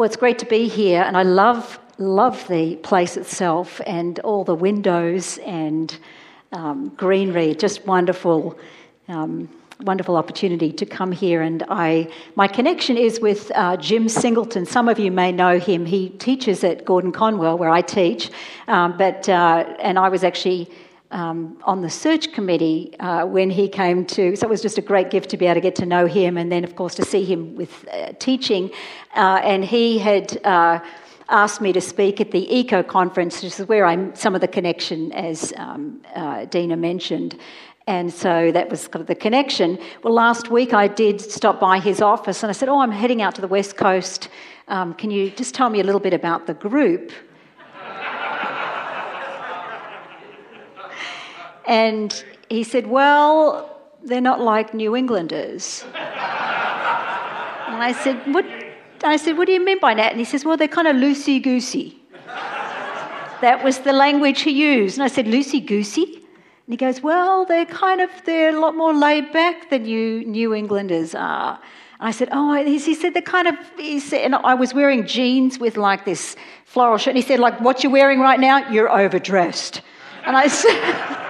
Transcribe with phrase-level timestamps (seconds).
[0.00, 4.44] Well, it's great to be here, and I love love the place itself and all
[4.44, 5.94] the windows and
[6.52, 7.54] um, greenery.
[7.54, 8.58] Just wonderful.
[9.08, 9.50] Um,
[9.82, 14.90] wonderful opportunity to come here and I my connection is with uh, Jim Singleton some
[14.90, 18.30] of you may know him he teaches at Gordon Conwell where I teach
[18.68, 20.70] um, but uh, and I was actually
[21.10, 24.36] um, on the search committee uh, when he came to.
[24.36, 26.36] So it was just a great gift to be able to get to know him,
[26.36, 28.70] and then, of course, to see him with uh, teaching.
[29.14, 30.80] Uh, and he had uh,
[31.28, 34.48] asked me to speak at the Eco Conference, which is where I'm some of the
[34.48, 37.38] connection, as um, uh, Dina mentioned.
[37.86, 39.78] And so that was kind of the connection.
[40.04, 43.20] Well, last week I did stop by his office and I said, Oh, I'm heading
[43.20, 44.28] out to the West Coast.
[44.68, 47.10] Um, can you just tell me a little bit about the group?
[51.66, 55.84] And he said, Well, they're not like New Englanders.
[55.94, 55.94] and
[57.82, 58.44] I said, What?
[59.02, 60.10] I said, What do you mean by that?
[60.12, 61.96] And he says, Well, they're kind of loosey goosey.
[62.26, 64.98] that was the language he used.
[64.98, 66.14] And I said, Loosey goosey?
[66.14, 70.24] And he goes, Well, they're kind of, they're a lot more laid back than you
[70.24, 71.58] New Englanders are.
[71.98, 75.06] And I said, Oh, he said, they're kind of, he said, and I was wearing
[75.06, 77.08] jeans with like this floral shirt.
[77.08, 79.82] And he said, Like what you're wearing right now, you're overdressed.
[80.24, 80.78] And I said,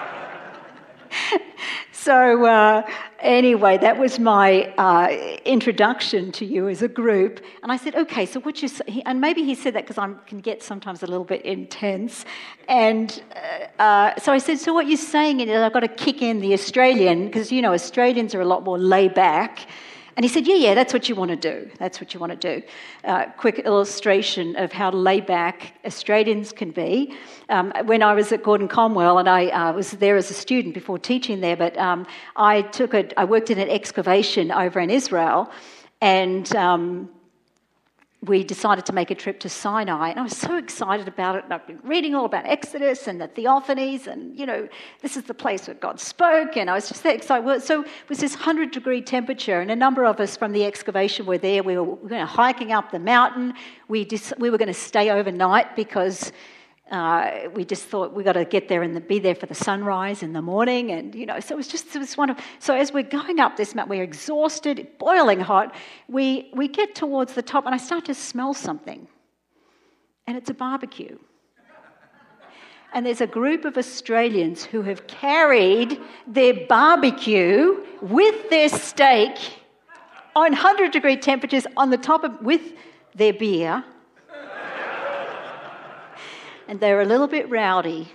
[1.92, 2.82] so, uh,
[3.20, 5.08] anyway, that was my uh,
[5.44, 7.44] introduction to you as a group.
[7.62, 10.12] And I said, okay, so what you say, and maybe he said that because I
[10.26, 12.24] can get sometimes a little bit intense.
[12.68, 16.22] And uh, uh, so I said, so what you're saying is I've got to kick
[16.22, 19.68] in the Australian, because, you know, Australians are a lot more laid back.
[20.16, 21.70] And he said, Yeah, yeah, that's what you want to do.
[21.78, 22.66] That's what you want to do.
[23.04, 27.14] Uh, quick illustration of how laid back Australians can be.
[27.48, 30.74] Um, when I was at Gordon Conwell, and I uh, was there as a student
[30.74, 34.90] before teaching there, but um, I took a, I worked in an excavation over in
[34.90, 35.50] Israel,
[36.00, 37.08] and um,
[38.22, 41.44] we decided to make a trip to Sinai, and I was so excited about it.
[41.44, 44.68] And I've been reading all about Exodus and the theophanies, and you know,
[45.00, 47.62] this is the place where God spoke, and I was just excited.
[47.62, 51.24] So it was this 100 degree temperature, and a number of us from the excavation
[51.24, 51.62] were there.
[51.62, 53.54] We were, we were hiking up the mountain.
[53.88, 56.30] We, dis- we were going to stay overnight because
[56.90, 59.54] uh, we just thought we got to get there and the, be there for the
[59.54, 62.38] sunrise in the morning, and you know, so it was just it was one of.
[62.58, 65.74] So as we're going up this mountain, we're exhausted, boiling hot.
[66.08, 69.06] We we get towards the top, and I start to smell something,
[70.26, 71.18] and it's a barbecue.
[72.92, 79.38] And there's a group of Australians who have carried their barbecue with their steak
[80.34, 82.72] on 100 degree temperatures on the top of with
[83.14, 83.84] their beer
[86.70, 88.12] and they were a little bit rowdy.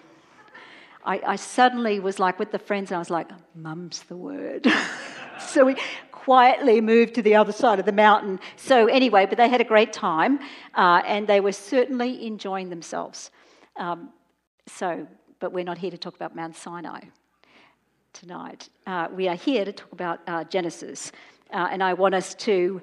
[1.04, 4.66] I, I suddenly was like with the friends, and I was like, Mum's the word.
[5.40, 5.76] so we
[6.14, 8.40] quietly moved to the other side of the mountain.
[8.56, 10.40] So, anyway, but they had a great time
[10.74, 13.30] uh, and they were certainly enjoying themselves.
[13.76, 14.12] Um,
[14.68, 15.06] so,
[15.42, 17.02] but we're not here to talk about Mount Sinai
[18.14, 18.70] tonight.
[18.88, 21.12] Uh, we are here to talk about uh, Genesis.
[21.52, 22.82] Uh, and I want us to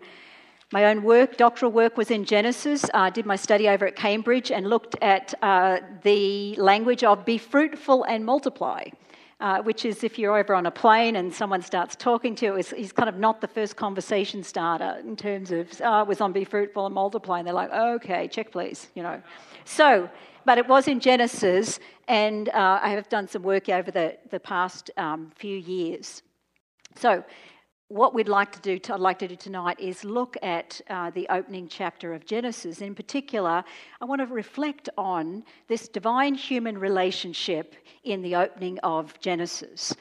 [0.73, 2.87] my own work, doctoral work, was in Genesis.
[2.95, 7.37] I did my study over at Cambridge and looked at uh, the language of be
[7.37, 8.85] fruitful and multiply.
[9.39, 12.55] Uh, which is if you're over on a plane and someone starts talking to you,
[12.55, 16.21] it's, he's kind of not the first conversation starter in terms of, oh, it was
[16.21, 17.39] on be fruitful and multiply.
[17.41, 19.21] And they're like, okay, check please, you know.
[19.65, 20.09] So,
[20.45, 24.39] but it was in Genesis, and uh, I have done some work over the, the
[24.39, 26.23] past um, few years.
[26.95, 27.25] So,
[27.93, 31.27] what we'd like to do, I'd like to do tonight, is look at uh, the
[31.29, 32.81] opening chapter of Genesis.
[32.81, 33.63] In particular,
[34.01, 39.95] I want to reflect on this divine human relationship in the opening of Genesis.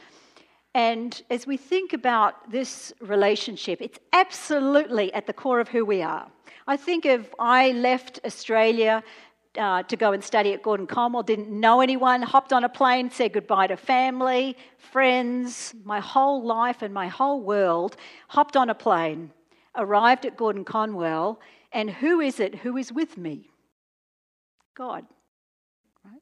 [0.74, 6.02] And as we think about this relationship, it's absolutely at the core of who we
[6.02, 6.32] are.
[6.68, 9.04] I think if I left Australia
[9.58, 13.12] uh, to go and study at Gordon Conwell, didn't know anyone, hopped on a plane,
[13.12, 17.98] said goodbye to family, friends, my whole life and my whole world,
[18.30, 19.32] hopped on a plane,
[19.76, 21.40] arrived at Gordon Conwell,
[21.72, 23.50] and who is it who is with me?
[24.76, 25.06] God.
[26.04, 26.22] Right?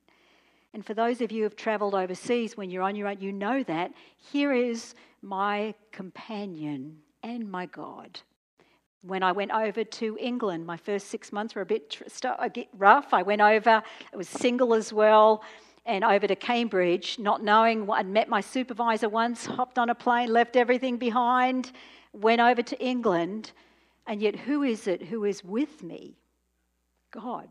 [0.73, 3.31] And for those of you who have traveled overseas, when you're on your own, you
[3.31, 3.91] know that.
[4.17, 8.19] Here is my companion and my God.
[9.01, 12.67] When I went over to England, my first six months were a bit, a bit
[12.77, 13.13] rough.
[13.13, 13.81] I went over,
[14.13, 15.41] I was single as well,
[15.85, 20.31] and over to Cambridge, not knowing I'd met my supervisor once, hopped on a plane,
[20.31, 21.71] left everything behind,
[22.13, 23.53] went over to England,
[24.05, 26.17] and yet who is it who is with me?
[27.11, 27.47] God.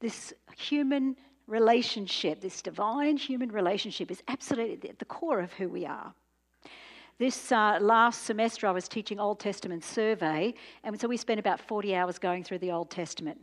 [0.00, 1.16] This human
[1.46, 6.14] relationship, this divine human relationship, is absolutely at the core of who we are.
[7.18, 10.54] This uh, last semester, I was teaching Old Testament survey,
[10.84, 13.40] and so we spent about 40 hours going through the Old Testament.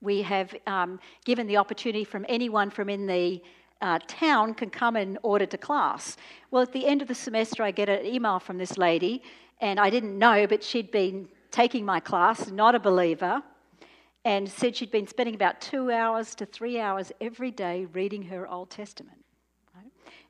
[0.00, 3.42] We have um, given the opportunity from anyone from in the
[3.82, 6.16] uh, town can come and order to class.
[6.50, 9.22] Well, at the end of the semester, I get an email from this lady,
[9.60, 13.42] and I didn't know, but she'd been taking my class, not a believer,
[14.24, 18.48] and said she'd been spending about two hours to three hours every day reading her
[18.48, 19.18] Old Testament.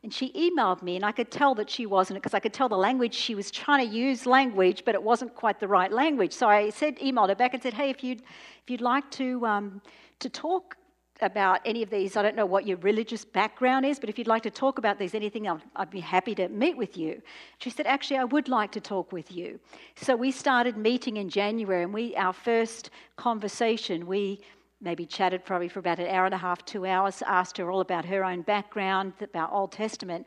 [0.05, 2.69] And she emailed me, and I could tell that she wasn't, because I could tell
[2.69, 6.33] the language she was trying to use language, but it wasn't quite the right language.
[6.33, 8.21] So I said, emailed her back and said, "Hey, if you'd
[8.63, 9.83] if you'd like to um,
[10.21, 10.77] to talk
[11.21, 14.29] about any of these, I don't know what your religious background is, but if you'd
[14.29, 17.21] like to talk about these, anything, I'd, I'd be happy to meet with you.
[17.59, 19.59] She said, Actually, I would like to talk with you.
[19.97, 24.41] So we started meeting in January, and we, our first conversation, we
[24.81, 27.81] maybe chatted probably for about an hour and a half, two hours, asked her all
[27.81, 30.27] about her own background, about Old Testament.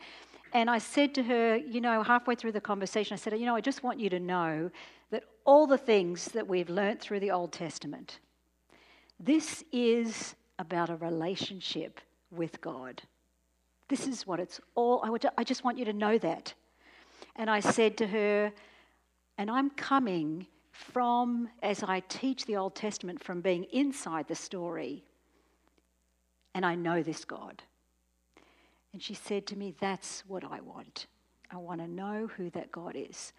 [0.53, 3.56] And I said to her, you know, halfway through the conversation, I said, you know,
[3.56, 4.69] I just want you to know
[5.12, 8.19] that all the things that we've learnt through the Old Testament,
[9.19, 12.01] this is about a relationship
[12.31, 13.01] with God.
[13.88, 15.03] This is what it's all,
[15.38, 16.53] I, just want you to know that.
[17.36, 18.51] And I said to her,
[19.38, 25.03] and I'm coming from, as I teach the Old Testament, from being inside the story,
[26.53, 27.62] and I know this God.
[28.94, 31.07] And she said to me, That's what I want.
[31.50, 33.33] I want to know who that God is.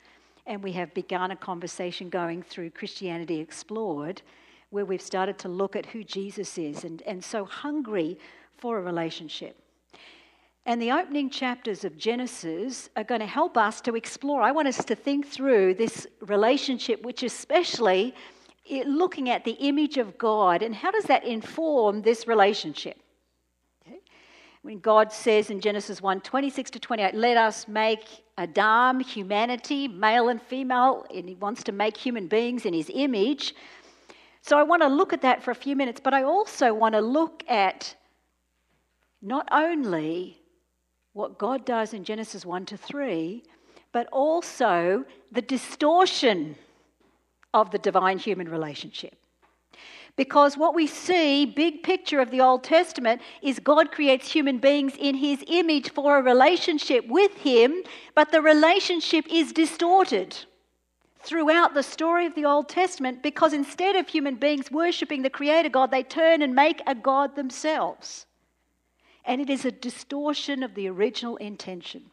[0.47, 4.23] And we have begun a conversation going through Christianity Explored
[4.71, 8.19] where we've started to look at who Jesus is and, and so hungry
[8.57, 9.57] for a relationship.
[10.65, 14.43] And the opening chapters of Genesis are going to help us to explore.
[14.43, 18.15] I want us to think through this relationship, which especially
[18.71, 22.97] eh, looking at the image of God and how does that inform this relationship?
[24.63, 28.05] When God says in Genesis 1 26 to 28, let us make
[28.39, 33.57] Adam, humanity, male and female, and he wants to make human beings in his image.
[34.41, 36.95] So I want to look at that for a few minutes, but I also want
[36.95, 37.97] to look at
[39.21, 40.42] not only
[41.13, 43.43] what God does in Genesis 1 to 3,
[43.93, 46.57] but also the distortion
[47.53, 49.15] of the divine human relationship.
[50.17, 54.93] Because what we see, big picture of the Old Testament, is God creates human beings
[54.99, 57.83] in his image for a relationship with him,
[58.15, 60.37] but the relationship is distorted
[61.21, 65.71] throughout the story of the Old Testament because instead of human beings worshipping the Creator
[65.71, 68.27] God, they turn and make a God themselves.
[69.25, 72.11] And it is a distortion of the original intention.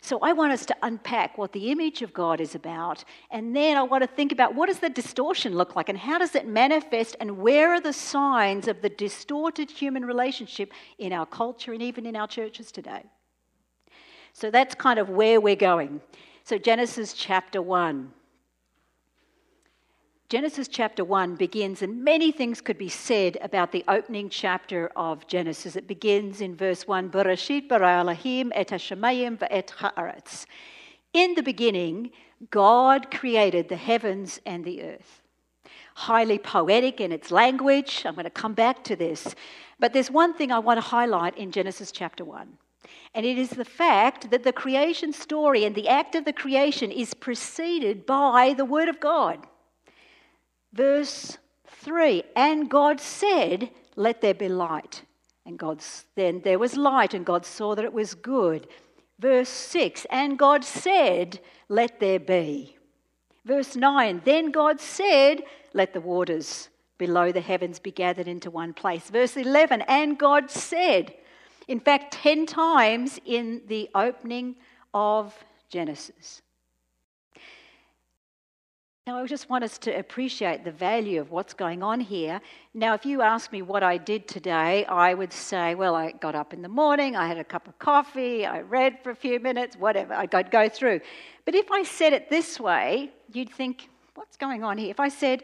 [0.00, 3.76] So I want us to unpack what the image of God is about, and then
[3.76, 6.46] I want to think about what does the distortion look like and how does it
[6.46, 11.82] manifest and where are the signs of the distorted human relationship in our culture and
[11.82, 13.02] even in our churches today.
[14.32, 16.00] So that's kind of where we're going.
[16.44, 18.12] So Genesis chapter 1.
[20.28, 25.26] Genesis chapter 1 begins, and many things could be said about the opening chapter of
[25.26, 25.74] Genesis.
[25.74, 30.44] It begins in verse 1 Bereshit bara Elohim et hashemayim ve'et haaretz.
[31.14, 32.10] In the beginning,
[32.50, 35.22] God created the heavens and the earth.
[35.94, 38.02] Highly poetic in its language.
[38.04, 39.34] I'm going to come back to this.
[39.80, 42.58] But there's one thing I want to highlight in Genesis chapter 1.
[43.14, 46.90] And it is the fact that the creation story and the act of the creation
[46.90, 49.46] is preceded by the Word of God.
[50.72, 55.02] Verse 3 And God said, Let there be light.
[55.46, 55.82] And God,
[56.14, 58.68] then there was light, and God saw that it was good.
[59.18, 62.76] Verse 6 And God said, Let there be.
[63.44, 68.74] Verse 9 Then God said, Let the waters below the heavens be gathered into one
[68.74, 69.08] place.
[69.08, 71.14] Verse 11 And God said,
[71.68, 74.56] in fact, 10 times in the opening
[74.94, 75.34] of
[75.68, 76.40] Genesis.
[79.08, 82.42] Now, I just want us to appreciate the value of what's going on here.
[82.74, 86.34] Now, if you ask me what I did today, I would say, well, I got
[86.34, 89.40] up in the morning, I had a cup of coffee, I read for a few
[89.40, 91.00] minutes, whatever, I'd go through.
[91.46, 94.90] But if I said it this way, you'd think, what's going on here?
[94.90, 95.42] If I said,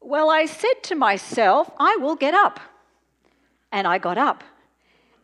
[0.00, 2.60] well, I said to myself, I will get up.
[3.72, 4.42] And I got up.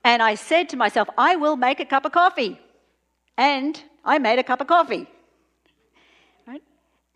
[0.04, 2.60] And I said to myself, I will make a cup of coffee.
[3.38, 5.08] And I made a cup of coffee.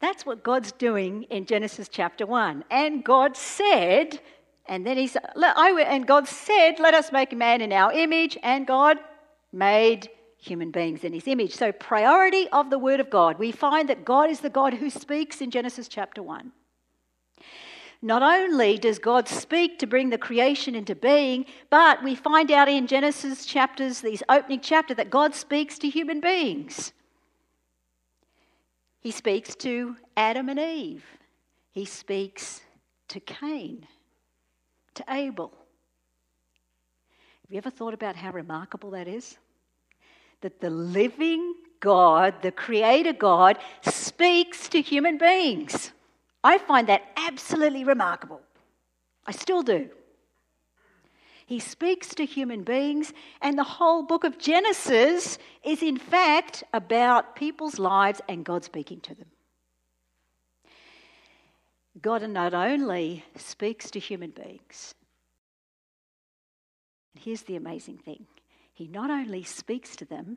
[0.00, 2.64] That's what God's doing in Genesis chapter 1.
[2.70, 4.20] And God said,
[4.66, 8.66] and then he said, and God said, let us make man in our image, and
[8.66, 8.98] God
[9.52, 11.52] made human beings in his image.
[11.52, 13.38] So, priority of the word of God.
[13.38, 16.52] We find that God is the God who speaks in Genesis chapter 1.
[18.00, 22.68] Not only does God speak to bring the creation into being, but we find out
[22.68, 26.92] in Genesis chapters, these opening chapter, that God speaks to human beings.
[29.00, 31.04] He speaks to Adam and Eve.
[31.70, 32.62] He speaks
[33.08, 33.86] to Cain,
[34.94, 35.52] to Abel.
[37.42, 39.38] Have you ever thought about how remarkable that is?
[40.40, 45.92] That the living God, the Creator God, speaks to human beings.
[46.42, 48.40] I find that absolutely remarkable.
[49.26, 49.90] I still do.
[51.48, 57.36] He speaks to human beings, and the whole book of Genesis is, in fact, about
[57.36, 59.28] people's lives and God speaking to them.
[62.02, 64.94] God not only speaks to human beings,
[67.18, 68.26] here's the amazing thing
[68.74, 70.36] He not only speaks to them,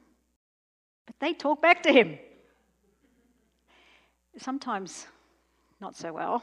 [1.05, 2.19] but they talk back to Him.
[4.37, 5.07] Sometimes
[5.81, 6.41] not so well.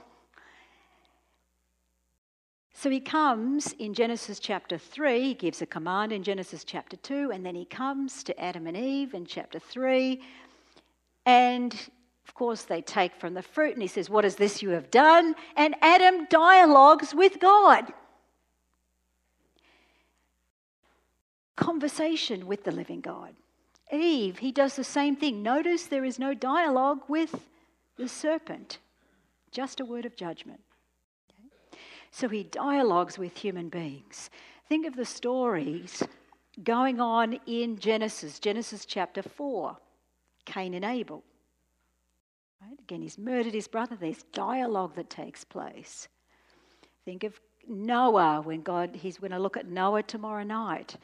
[2.80, 7.32] So he comes in Genesis chapter 3, he gives a command in Genesis chapter 2,
[7.32, 10.22] and then he comes to Adam and Eve in chapter 3.
[11.26, 11.74] And
[12.28, 14.92] of course, they take from the fruit, and he says, What is this you have
[14.92, 15.34] done?
[15.56, 17.92] And Adam dialogues with God.
[21.56, 23.34] Conversation with the living God.
[23.92, 25.42] Eve, he does the same thing.
[25.42, 27.48] Notice there is no dialogue with
[27.96, 28.78] the serpent,
[29.50, 30.60] just a word of judgment.
[32.10, 34.30] So he dialogues with human beings.
[34.68, 36.02] Think of the stories
[36.62, 39.76] going on in Genesis, Genesis chapter 4,
[40.44, 41.22] Cain and Abel.
[42.60, 42.78] Right?
[42.80, 43.96] Again, he's murdered his brother.
[43.96, 46.08] There's dialogue that takes place.
[47.04, 50.96] Think of Noah when God, he's going to look at Noah tomorrow night.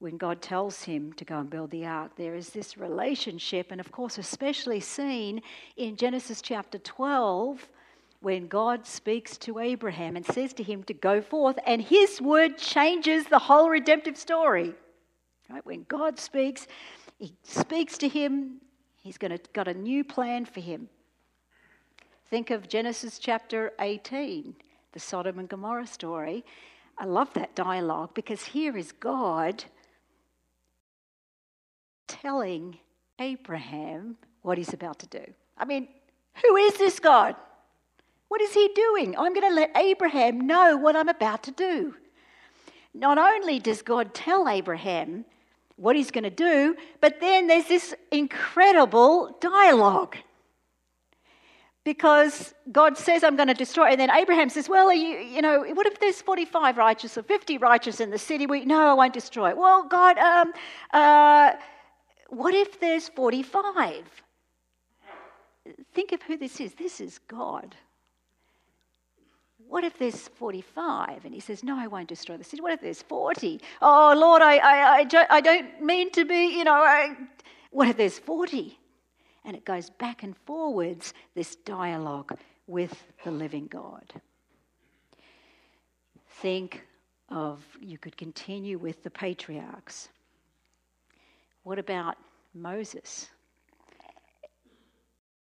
[0.00, 3.80] When God tells him to go and build the ark, there is this relationship, and
[3.80, 5.42] of course, especially seen
[5.76, 7.68] in Genesis chapter 12,
[8.20, 12.58] when God speaks to Abraham and says to him to go forth, and his word
[12.58, 14.74] changes the whole redemptive story.
[15.48, 15.64] Right?
[15.64, 16.66] When God speaks,
[17.18, 18.60] he speaks to him,
[19.02, 20.88] he's going to, got a new plan for him.
[22.28, 24.54] Think of Genesis chapter 18,
[24.92, 26.44] the Sodom and Gomorrah story.
[26.98, 29.64] I love that dialogue because here is God
[32.08, 32.78] telling
[33.20, 35.24] Abraham what he's about to do.
[35.56, 35.88] I mean,
[36.44, 37.36] who is this God?
[38.28, 39.16] What is he doing?
[39.16, 41.94] I'm going to let Abraham know what I'm about to do.
[42.94, 45.24] Not only does God tell Abraham
[45.76, 50.16] what he's going to do, but then there's this incredible dialogue.
[51.84, 53.86] Because God says, I'm going to destroy.
[53.86, 57.56] And then Abraham says, Well, you, you know, what if there's 45 righteous or 50
[57.58, 58.46] righteous in the city?
[58.46, 59.56] We, no, I won't destroy it.
[59.56, 60.52] Well, God, um,
[60.92, 61.52] uh,
[62.28, 64.04] what if there's 45?
[65.94, 66.74] Think of who this is.
[66.74, 67.74] This is God
[69.68, 71.24] what if there's 45?
[71.24, 72.62] And he says, No, I won't destroy the city.
[72.62, 73.60] What if there's 40?
[73.82, 77.16] Oh, Lord, I, I, I, I don't mean to be, you know, I,
[77.70, 78.78] what if there's 40?
[79.44, 84.04] And it goes back and forwards, this dialogue with the living God.
[86.40, 86.86] Think
[87.28, 90.08] of, you could continue with the patriarchs.
[91.62, 92.16] What about
[92.54, 93.28] Moses?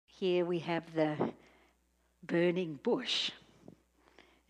[0.06, 1.32] Here we have the
[2.24, 3.32] burning bush.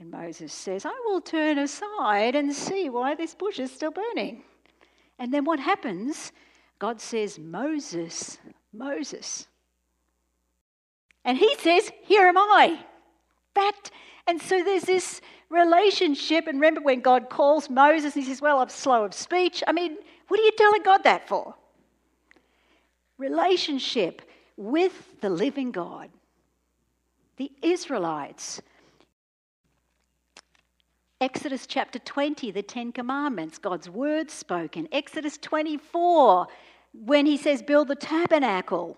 [0.02, 4.42] And Moses says, I will turn aside and see why this bush is still burning.
[5.20, 6.32] And then what happens?
[6.80, 8.40] God says, Moses,
[8.74, 9.48] Moses.
[11.24, 12.84] And he says, Here am I.
[13.54, 13.92] That,
[14.26, 16.48] and so there's this relationship.
[16.48, 19.64] And remember when God calls Moses, he says, Well, I'm slow of speech.
[19.68, 19.98] I mean,
[20.30, 21.54] what are you telling God that for?
[23.20, 24.24] Relationship
[24.58, 26.10] with the living God.
[27.38, 28.64] The Israelites
[31.22, 34.88] Exodus chapter 20, the Ten Commandments, God's word spoken.
[34.92, 36.48] Exodus 24,
[36.94, 38.98] when he says, build the tabernacle.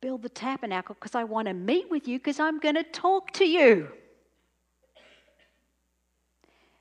[0.00, 3.30] Build the tabernacle because I want to meet with you because I'm going to talk
[3.34, 3.92] to you.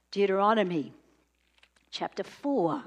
[0.10, 0.94] Deuteronomy
[1.92, 2.84] chapter 4.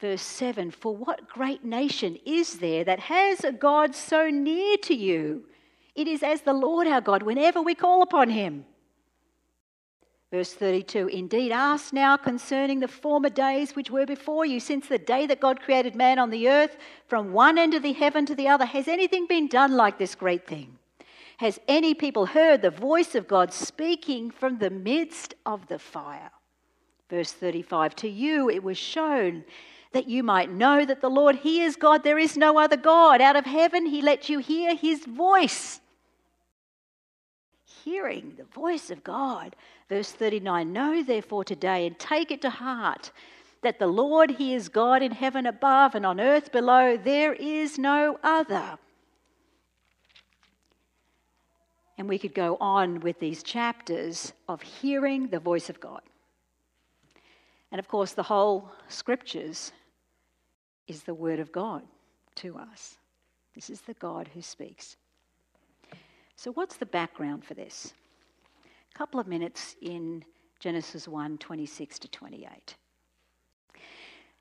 [0.00, 4.94] Verse 7 For what great nation is there that has a God so near to
[4.94, 5.44] you?
[5.94, 8.66] It is as the Lord our God whenever we call upon him.
[10.30, 14.98] Verse 32 Indeed, ask now concerning the former days which were before you, since the
[14.98, 16.76] day that God created man on the earth,
[17.06, 18.66] from one end of the heaven to the other.
[18.66, 20.78] Has anything been done like this great thing?
[21.38, 26.30] Has any people heard the voice of God speaking from the midst of the fire?
[27.08, 29.44] Verse 35 To you it was shown
[29.92, 32.02] that you might know that the Lord, He is God.
[32.02, 33.20] There is no other God.
[33.20, 35.80] Out of heaven, He let you hear His voice.
[37.84, 39.54] hearing the voice of God.
[39.88, 43.12] Verse 39 Know therefore today and take it to heart
[43.62, 46.96] that the Lord, He is God in heaven above and on earth below.
[46.96, 48.78] There is no other.
[51.98, 56.02] And we could go on with these chapters of hearing the voice of God.
[57.76, 59.70] And of course, the whole scriptures
[60.86, 61.82] is the word of God
[62.36, 62.96] to us.
[63.54, 64.96] This is the God who speaks.
[66.36, 67.92] So, what's the background for this?
[68.94, 70.24] A couple of minutes in
[70.58, 72.76] Genesis 1 26 to 28.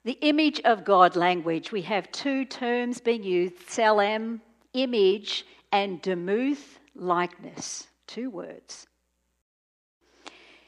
[0.06, 4.40] The image of God language, we have two terms being used Tselem,
[4.72, 7.88] image, and Demuth, likeness.
[8.08, 8.88] Two words.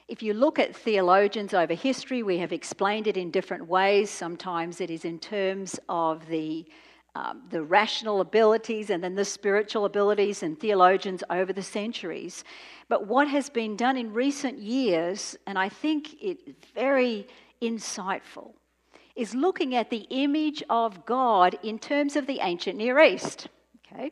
[0.08, 4.10] If you look at theologians over history, we have explained it in different ways.
[4.10, 6.66] Sometimes it is in terms of the,
[7.14, 12.46] um, the rational abilities and then the spiritual abilities, and theologians over the centuries.
[12.88, 17.28] But what has been done in recent years, and I think it's very
[17.62, 18.54] insightful,
[19.18, 23.50] is looking at the image of God in terms of the ancient Near East.
[23.92, 24.12] Okay?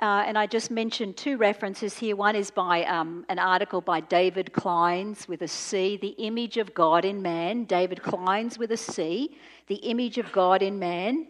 [0.00, 2.16] Uh, and I just mentioned two references here.
[2.16, 6.72] One is by um, an article by David Clines with a C, The Image of
[6.72, 7.64] God in Man.
[7.64, 11.26] David Clines with a C, The Image of God in Man.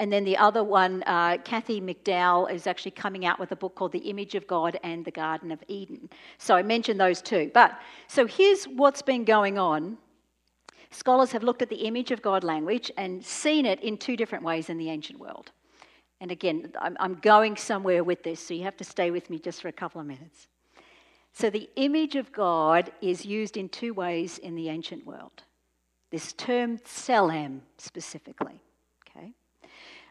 [0.00, 3.76] And then the other one, uh, Kathy McDowell, is actually coming out with a book
[3.76, 6.10] called The Image of God and the Garden of Eden.
[6.38, 7.52] So I mentioned those two.
[7.54, 9.96] But so here's what's been going on.
[10.90, 14.42] Scholars have looked at the image of God language and seen it in two different
[14.42, 15.52] ways in the ancient world.
[16.20, 19.38] And again, I'm, I'm going somewhere with this, so you have to stay with me
[19.38, 20.48] just for a couple of minutes.
[21.32, 25.42] So, the image of God is used in two ways in the ancient world.
[26.12, 28.60] This term Tselem specifically.
[29.08, 29.32] Okay?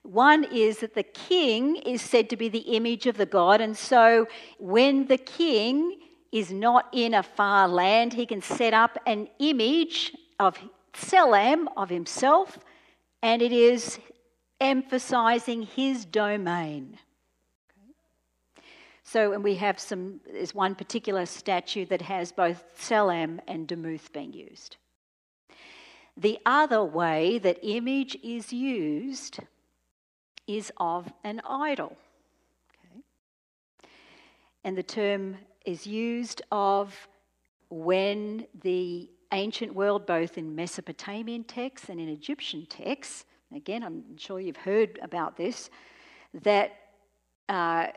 [0.03, 3.77] One is that the king is said to be the image of the God, and
[3.77, 4.27] so
[4.59, 5.97] when the king
[6.33, 10.57] is not in a far land, he can set up an image of
[10.93, 12.59] Tselem, of himself,
[13.21, 13.99] and it is
[14.63, 16.97] emphasizing his domain.
[19.03, 24.13] So, and we have some, there's one particular statue that has both Tselem and Demuth
[24.13, 24.77] being used.
[26.15, 29.39] The other way that image is used
[30.47, 31.97] is of an idol.
[32.85, 33.01] Okay.
[34.63, 36.95] And the term is used of
[37.69, 44.39] when the ancient world, both in Mesopotamian texts and in Egyptian texts, again, I'm sure
[44.39, 45.69] you've heard about this,
[46.43, 46.71] that
[47.49, 47.87] uh,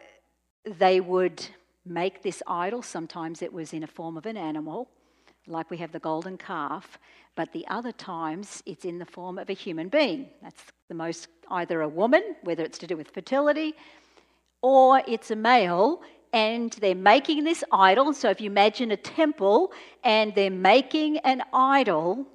[0.65, 1.47] they would
[1.85, 2.83] make this idol.
[2.83, 4.89] Sometimes it was in a form of an animal,
[5.47, 6.99] like we have the golden calf,
[7.37, 10.29] but the other times it's in the form of a human being.
[10.43, 13.75] That's the most, either a woman, whether it's to do with fertility,
[14.63, 18.13] or it's a male, and they're making this idol.
[18.13, 22.27] So if you imagine a temple and they're making an idol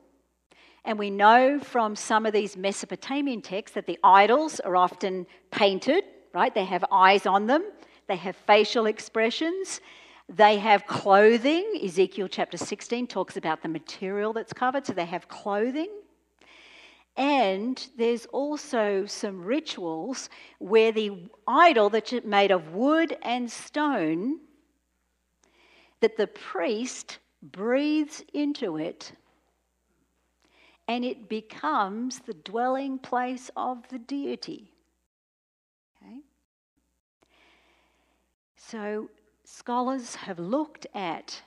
[0.86, 6.04] and we know from some of these Mesopotamian texts that the idols are often painted,
[6.34, 6.54] right?
[6.54, 7.64] They have eyes on them,
[8.08, 9.80] they have facial expressions,
[10.28, 11.80] they have clothing.
[11.84, 15.90] Ezekiel chapter 16 talks about the material that's covered, so they have clothing.
[17.18, 24.40] And there's also some rituals where the idol that's made of wood and stone,
[26.00, 29.12] that the priest breathes into it
[30.92, 34.74] and it becomes the dwelling place of the deity.
[35.96, 36.18] Okay?
[38.58, 39.10] So,
[39.46, 41.42] scholars have looked at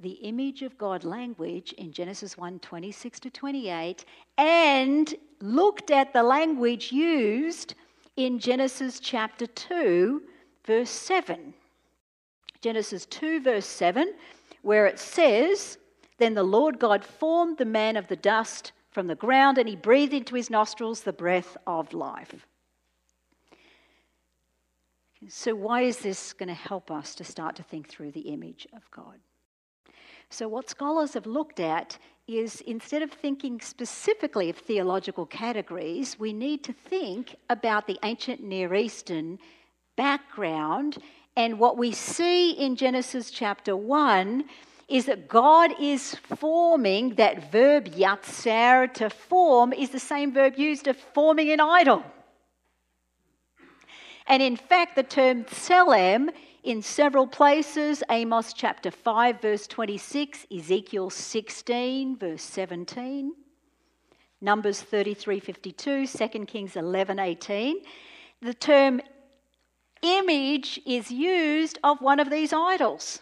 [0.00, 4.04] the image of God language in Genesis 1 26 to 28
[4.36, 7.74] and looked at the language used
[8.16, 10.22] in Genesis chapter 2,
[10.64, 11.54] verse 7.
[12.60, 14.12] Genesis 2, verse 7,
[14.62, 15.78] where it says,
[16.18, 19.76] Then the Lord God formed the man of the dust from the ground and he
[19.76, 22.46] breathed into his nostrils the breath of life.
[25.28, 28.68] So, why is this going to help us to start to think through the image
[28.72, 29.18] of God?
[30.30, 31.98] So, what scholars have looked at
[32.28, 38.42] is instead of thinking specifically of theological categories, we need to think about the ancient
[38.42, 39.38] Near Eastern
[39.96, 40.98] background.
[41.36, 44.44] And what we see in Genesis chapter 1
[44.88, 50.88] is that God is forming that verb yatsar to form is the same verb used
[50.88, 52.02] of forming an idol.
[54.26, 56.30] And in fact, the term tselem
[56.62, 63.32] in several places Amos chapter 5, verse 26, Ezekiel 16, verse 17,
[64.40, 67.76] Numbers 33, 52, 2 Kings 11, 18.
[68.40, 69.00] The term
[70.02, 73.20] image is used of one of these idols.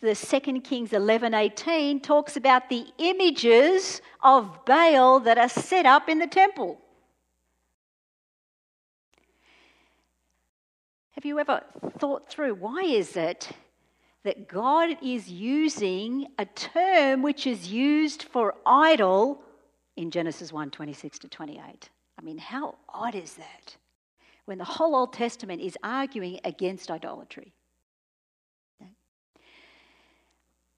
[0.00, 6.18] The 2 Kings 11:18 talks about the images of Baal that are set up in
[6.18, 6.78] the temple.
[11.12, 11.62] Have you ever
[11.98, 13.50] thought through why is it
[14.22, 19.42] that God is using a term which is used for idol
[19.96, 21.88] in Genesis 1 26 to 28?
[22.18, 23.76] I mean, how odd is that?
[24.44, 27.55] When the whole Old Testament is arguing against idolatry.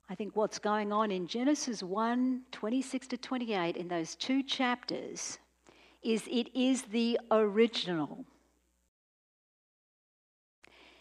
[0.08, 5.38] I think what's going on in Genesis 1 26 to 28 in those two chapters
[6.02, 8.24] is it is the original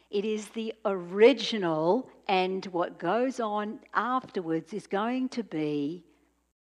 [0.10, 6.06] it is the original, and what goes on afterwards is going to be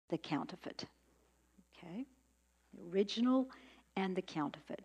[0.09, 0.85] the counterfeit.
[1.77, 2.07] Okay?
[2.73, 3.49] The original
[3.97, 4.83] and the counterfeit.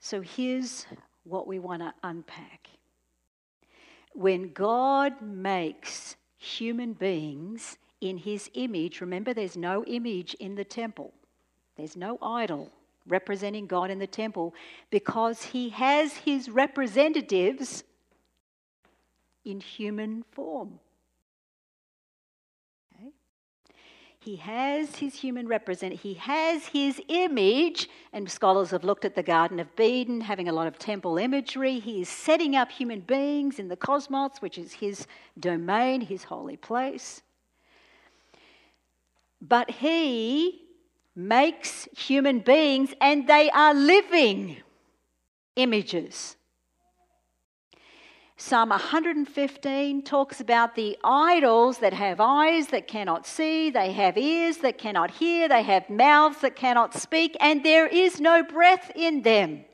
[0.00, 0.86] So here's
[1.22, 2.68] what we want to unpack.
[4.18, 11.12] When God makes human beings in his image, remember there's no image in the temple,
[11.76, 12.68] there's no idol
[13.06, 14.56] representing God in the temple
[14.90, 17.84] because he has his representatives
[19.44, 20.80] in human form.
[22.96, 23.12] Okay?
[24.28, 25.94] He has his human represent.
[25.94, 30.52] he has his image, and scholars have looked at the Garden of Eden, having a
[30.52, 31.78] lot of temple imagery.
[31.78, 35.06] He is setting up human beings in the cosmos, which is his
[35.40, 37.22] domain, his holy place.
[39.40, 40.62] But he
[41.16, 44.58] makes human beings and they are living
[45.56, 46.36] images.
[48.40, 54.58] Psalm 115 talks about the idols that have eyes that cannot see, they have ears
[54.58, 59.22] that cannot hear, they have mouths that cannot speak, and there is no breath in
[59.22, 59.64] them.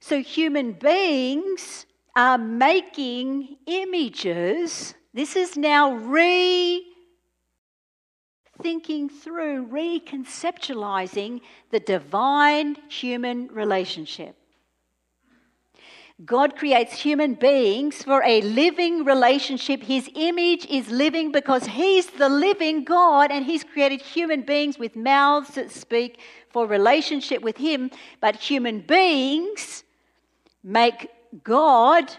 [0.00, 1.86] So human beings
[2.16, 4.94] are making images.
[5.14, 6.84] This is now re
[8.60, 14.39] thinking through, reconceptualizing the divine human relationship.
[16.24, 19.82] God creates human beings for a living relationship.
[19.82, 24.96] His image is living because He's the living God and He's created human beings with
[24.96, 27.90] mouths that speak for relationship with Him.
[28.20, 29.82] But human beings
[30.62, 31.08] make
[31.42, 32.12] God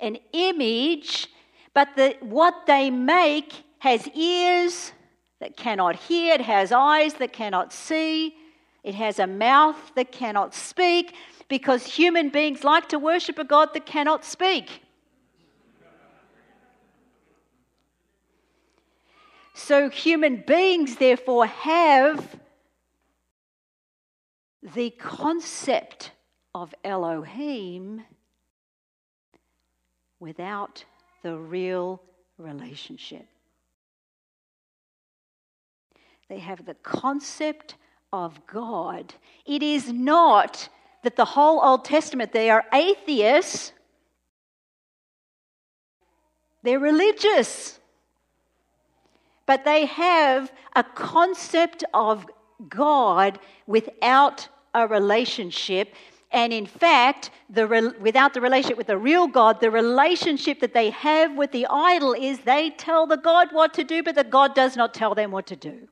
[0.00, 1.28] an image,
[1.74, 4.92] but the, what they make has ears
[5.38, 8.34] that cannot hear, it has eyes that cannot see,
[8.82, 11.14] it has a mouth that cannot speak,
[11.48, 14.82] because human beings like to worship a God that cannot speak.
[19.54, 22.38] So, human beings, therefore, have
[24.74, 26.12] the concept
[26.54, 28.02] of Elohim
[30.20, 30.84] without
[31.22, 32.00] the real
[32.38, 33.26] relationship.
[36.28, 37.76] They have the concept
[38.12, 39.14] of God.
[39.44, 40.68] It is not
[41.02, 43.72] that the whole Old Testament, they are atheists,
[46.62, 47.78] they're religious.
[49.46, 52.26] But they have a concept of
[52.68, 55.94] God without a relationship.
[56.30, 60.90] And in fact, the, without the relationship with the real God, the relationship that they
[60.90, 64.54] have with the idol is they tell the God what to do, but the God
[64.54, 65.88] does not tell them what to do.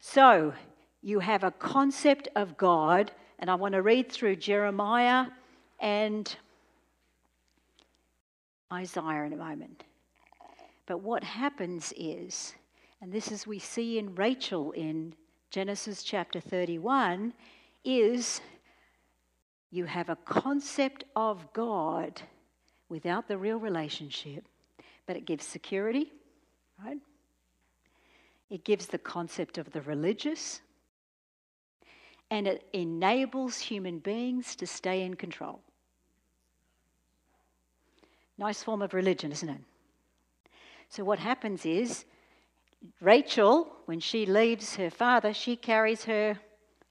[0.00, 0.52] So,
[1.06, 5.26] you have a concept of God, and I want to read through Jeremiah
[5.78, 6.34] and
[8.72, 9.84] Isaiah in a moment.
[10.84, 12.56] But what happens is,
[13.00, 15.14] and this is we see in Rachel in
[15.52, 17.32] Genesis chapter 31,
[17.84, 18.40] is
[19.70, 22.20] you have a concept of God
[22.88, 24.48] without the real relationship,
[25.06, 26.10] but it gives security,
[26.84, 26.98] right?
[28.50, 30.62] It gives the concept of the religious,
[32.30, 35.60] and it enables human beings to stay in control.
[38.38, 39.60] Nice form of religion, isn't it?
[40.88, 42.04] So, what happens is
[43.00, 46.38] Rachel, when she leaves her father, she carries her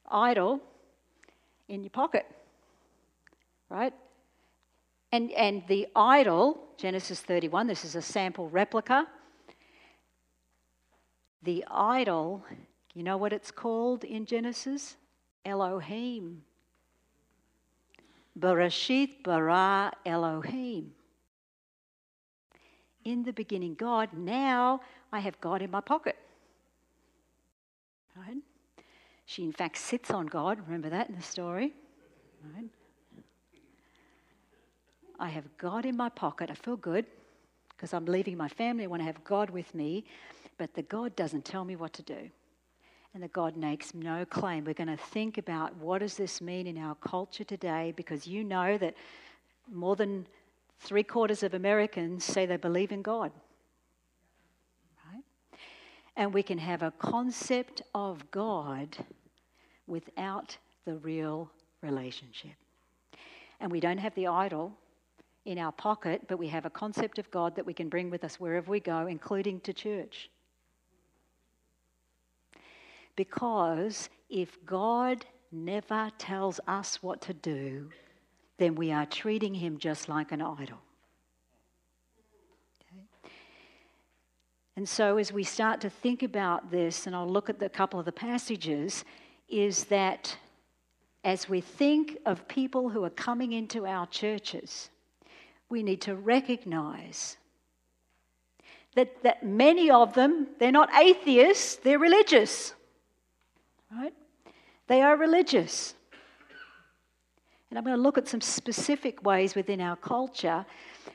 [0.09, 0.61] idol
[1.67, 2.25] in your pocket,
[3.69, 3.93] right?
[5.11, 9.07] And, and the idol, Genesis 31, this is a sample replica
[11.45, 12.43] the idol,
[12.93, 14.97] you know what it's called in Genesis?
[15.45, 16.43] Elohim.
[18.37, 20.91] Bereshit bara Elohim.
[23.05, 24.09] in the beginning God.
[24.13, 24.81] Now
[25.13, 26.17] I have God in my pocket.
[28.17, 28.37] Right?
[29.25, 30.59] She, in fact, sits on God.
[30.65, 31.73] Remember that in the story?
[32.55, 32.69] Right?
[35.19, 36.49] I have God in my pocket.
[36.51, 37.05] I feel good
[37.69, 38.83] because I'm leaving my family.
[38.83, 40.05] I want to have God with me.
[40.57, 42.29] But the God doesn't tell me what to do.
[43.15, 44.65] And the God makes no claim.
[44.65, 48.43] We're going to think about what does this mean in our culture today because you
[48.43, 48.93] know that
[49.71, 50.27] more than
[50.79, 53.31] three quarters of Americans say they believe in God.
[55.09, 55.23] Right?
[56.17, 58.97] And we can have a concept of God
[59.87, 61.49] without the real
[61.81, 62.55] relationship.
[63.61, 64.73] And we don't have the idol
[65.45, 68.25] in our pocket, but we have a concept of God that we can bring with
[68.25, 70.29] us wherever we go, including to church.
[73.15, 77.89] Because if God never tells us what to do,
[78.57, 80.79] then we are treating him just like an idol.
[82.81, 83.31] Okay?
[84.75, 87.99] And so, as we start to think about this, and I'll look at a couple
[87.99, 89.05] of the passages,
[89.47, 90.37] is that
[91.23, 94.89] as we think of people who are coming into our churches,
[95.69, 97.37] we need to recognize
[98.95, 102.73] that, that many of them, they're not atheists, they're religious.
[103.91, 104.13] Right?
[104.87, 105.95] They are religious.
[107.69, 110.65] And I'm going to look at some specific ways within our culture.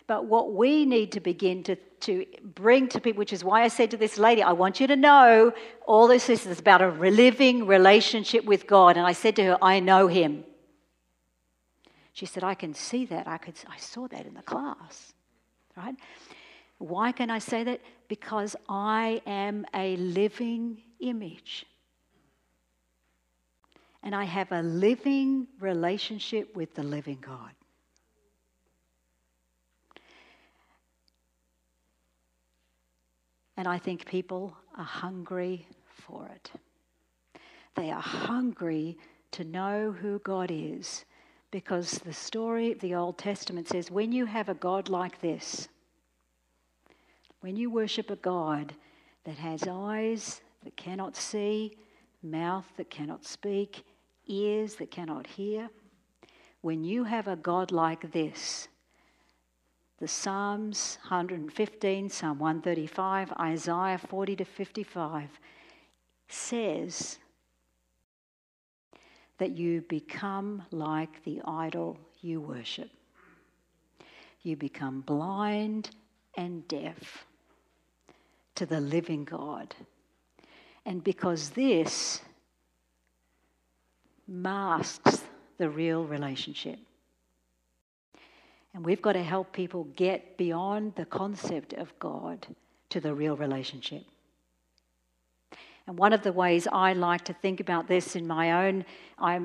[0.07, 3.69] But what we need to begin to, to bring to people, which is why I
[3.69, 5.53] said to this lady, I want you to know
[5.87, 8.97] all this is about a living relationship with God.
[8.97, 10.45] And I said to her, I know him.
[12.13, 13.29] She said, I can see that.
[13.29, 15.13] I, could, I saw that in the class.
[15.77, 15.95] Right?
[16.79, 17.81] Why can I say that?
[18.09, 21.65] Because I am a living image
[24.03, 27.51] and I have a living relationship with the living God.
[33.57, 35.67] And I think people are hungry
[36.07, 36.51] for it.
[37.77, 38.97] They are hungry
[39.33, 41.05] to know who God is
[41.51, 45.69] because the story of the Old Testament says when you have a God like this,
[47.41, 48.75] when you worship a God
[49.25, 51.77] that has eyes that cannot see,
[52.23, 53.85] mouth that cannot speak,
[54.31, 55.69] ears that cannot hear.
[56.63, 58.69] When you have a God like this,
[59.99, 65.29] the Psalms 115, Psalm 135, Isaiah 40 to 55
[66.29, 67.19] says
[69.39, 72.91] that you become like the idol you worship.
[74.43, 75.91] You become blind
[76.37, 77.27] and deaf
[78.55, 79.75] to the living God.
[80.87, 82.21] And because this
[84.31, 85.25] masks
[85.59, 86.79] the real relationship.
[88.73, 92.47] And we've got to help people get beyond the concept of God
[92.91, 94.05] to the real relationship.
[95.87, 98.85] And one of the ways I like to think about this in my own,
[99.19, 99.41] uh,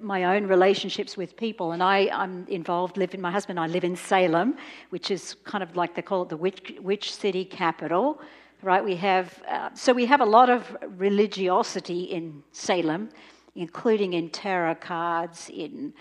[0.00, 3.84] my own relationships with people, and I, I'm involved, live in my husband, I live
[3.84, 4.56] in Salem,
[4.90, 8.20] which is kind of like they call it the witch, witch city capital,
[8.60, 8.84] right?
[8.84, 13.10] We have, uh, so we have a lot of religiosity in Salem
[13.54, 15.92] including in tarot cards, in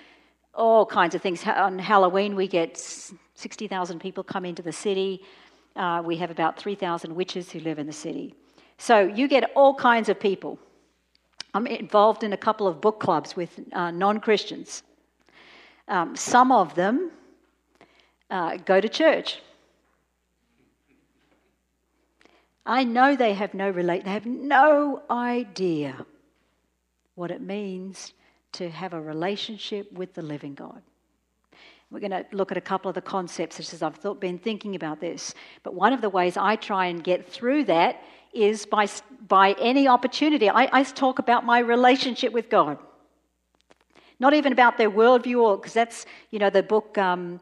[0.53, 1.45] all kinds of things.
[1.45, 2.77] On Halloween, we get
[3.35, 5.21] 60,000 people come into the city.
[5.75, 8.35] Uh, we have about 3,000 witches who live in the city.
[8.77, 10.59] So you get all kinds of people.
[11.53, 14.83] I'm involved in a couple of book clubs with uh, non Christians.
[15.87, 17.11] Um, some of them
[18.29, 19.39] uh, go to church.
[22.65, 24.05] I know they have no relate.
[24.05, 26.05] They have no idea
[27.15, 28.13] what it means
[28.53, 30.81] to have a relationship with the living God.
[31.91, 34.75] We're going to look at a couple of the concepts as I've thought, been thinking
[34.75, 35.35] about this.
[35.61, 38.01] But one of the ways I try and get through that
[38.33, 38.87] is by,
[39.27, 40.49] by any opportunity.
[40.49, 42.79] I, I talk about my relationship with God.
[44.19, 47.39] Not even about their worldview, or because that's, you know, the book um,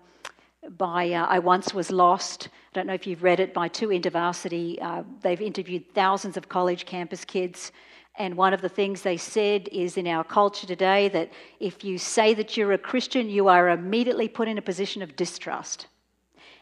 [0.78, 2.50] by uh, I Once Was Lost.
[2.52, 4.82] I don't know if you've read it by two InterVarsity.
[4.82, 7.72] Uh, they've interviewed thousands of college campus kids
[8.18, 11.98] and one of the things they said is in our culture today that if you
[11.98, 15.88] say that you're a Christian, you are immediately put in a position of distrust.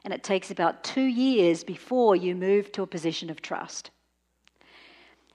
[0.04, 3.90] And it takes about two years before you move to a position of trust.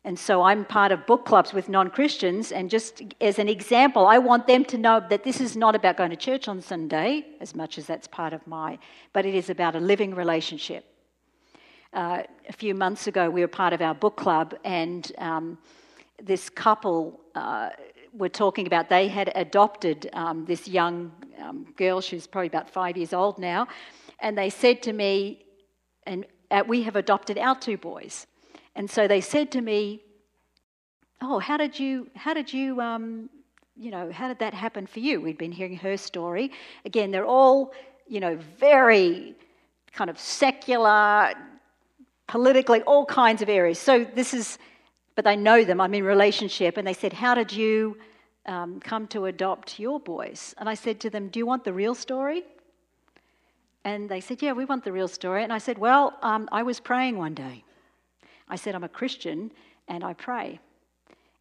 [0.07, 4.07] And so I'm part of book clubs with non Christians, and just as an example,
[4.07, 7.25] I want them to know that this is not about going to church on Sunday,
[7.41, 8.79] as much as that's part of my,
[9.15, 10.85] but it is about a living relationship.
[11.95, 15.57] Uh, a few months ago, we were part of our book club, and um,
[16.23, 17.71] this couple uh,
[18.13, 22.97] were talking about they had adopted um, this young um, girl, she's probably about five
[22.97, 23.67] years old now,
[24.21, 25.45] and they said to me,
[26.07, 28.27] and uh, we have adopted our two boys.
[28.77, 30.01] And so they said to me,
[31.21, 33.31] Oh, how did you, how did you, um,
[33.77, 35.21] you know, how did that happen for you?
[35.21, 36.53] We'd been hearing her story.
[36.85, 37.73] Again, they're all,
[38.07, 39.35] you know, very
[39.93, 41.33] kind of secular,
[42.27, 43.79] politically, all kinds of areas.
[43.79, 44.59] So this is,
[45.15, 45.81] but they know them.
[45.81, 46.77] I'm in relationship.
[46.77, 47.97] And they said, How did you
[48.47, 50.55] um, come to adopt your boys?
[50.59, 52.45] And I said to them, Do you want the real story?
[53.85, 55.45] And they said, Yeah, we want the real story.
[55.45, 57.65] And I said, Well, um, I was praying one day.
[58.49, 59.53] I said, I'm a Christian
[59.89, 60.61] and I pray.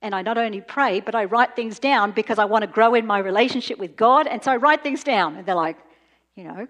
[0.01, 2.93] And I not only pray, but I write things down because I want to grow
[2.93, 4.27] in my relationship with God.
[4.27, 5.37] And so I write things down.
[5.37, 5.77] And they're like,
[6.35, 6.67] You know,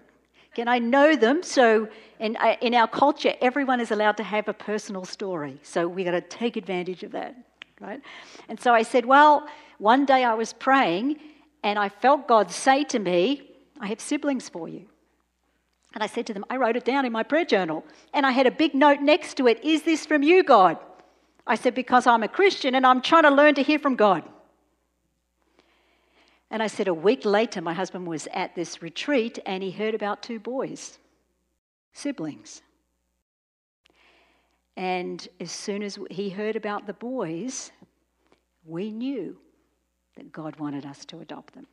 [0.54, 1.42] can I know them?
[1.42, 1.88] So
[2.20, 5.58] in, uh, in our culture, everyone is allowed to have a personal story.
[5.62, 7.34] So we've got to take advantage of that,
[7.80, 8.00] right?
[8.48, 9.46] And so I said, Well,
[9.78, 11.18] one day I was praying
[11.62, 14.86] and I felt God say to me, I have siblings for you.
[15.94, 17.84] And I said to them, I wrote it down in my prayer journal.
[18.12, 20.78] And I had a big note next to it Is this from you, God?
[21.46, 24.22] I said, Because I'm a Christian and I'm trying to learn to hear from God.
[26.50, 29.94] And I said, A week later, my husband was at this retreat and he heard
[29.94, 30.98] about two boys,
[31.92, 32.62] siblings.
[34.76, 37.70] And as soon as he heard about the boys,
[38.64, 39.36] we knew
[40.16, 41.66] that God wanted us to adopt them.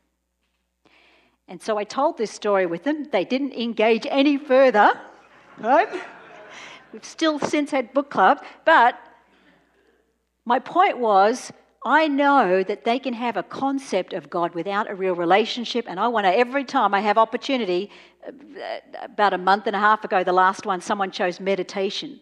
[1.48, 3.04] And so I told this story with them.
[3.10, 4.98] They didn't engage any further,
[5.58, 5.88] right?
[6.92, 8.98] We've still since had book club, but
[10.44, 11.52] my point was
[11.84, 15.98] I know that they can have a concept of God without a real relationship, and
[15.98, 17.90] I want to, every time I have opportunity,
[18.26, 18.30] uh,
[19.02, 22.20] about a month and a half ago, the last one, someone chose meditation.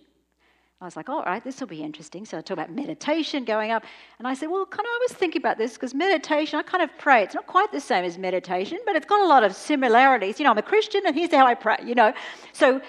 [0.80, 2.24] I was like, all right, this will be interesting.
[2.24, 3.84] So I talk about meditation going up.
[4.18, 6.82] And I said, well, kind of, I was thinking about this because meditation, I kind
[6.82, 7.22] of pray.
[7.22, 10.38] It's not quite the same as meditation, but it's got a lot of similarities.
[10.40, 12.14] You know, I'm a Christian and here's how I pray, you know.
[12.54, 12.80] So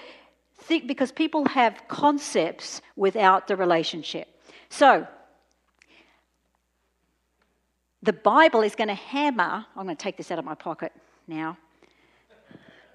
[0.62, 4.40] think, because people have concepts without the relationship.
[4.70, 5.06] So
[8.02, 10.92] the Bible is going to hammer, I'm going to take this out of my pocket
[11.28, 11.56] now.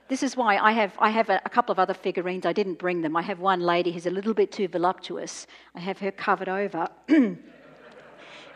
[0.10, 2.46] This is why I have, I have a, a, couple of other figurines.
[2.46, 3.18] I didn't bring them.
[3.18, 5.48] I have one lady who's a little bit too voluptuous.
[5.76, 6.88] I have her covered over.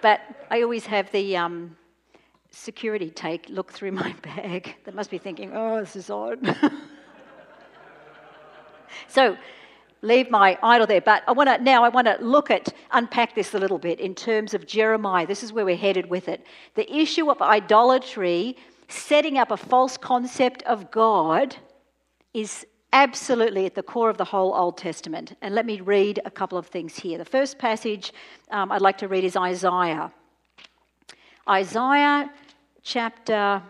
[0.02, 1.76] but I always have the um,
[2.52, 4.76] security take look through my bag.
[4.86, 6.40] They must be thinking, oh, this is odd.
[9.10, 9.36] so
[10.02, 11.02] leave my idol there.
[11.02, 14.00] But I want to now I want to look at unpack this a little bit
[14.00, 15.28] in terms of Jeremiah.
[15.28, 16.46] This is where we're headed with it.
[16.76, 21.56] The issue of idolatry setting up a false concept of God
[22.34, 25.38] is absolutely at the core of the whole Old Testament.
[25.42, 27.18] And let me read a couple of things here.
[27.18, 28.14] The first passage
[28.50, 30.12] um, I'd like to read is Isaiah.
[31.48, 32.30] Isaiah
[32.84, 33.62] chapter,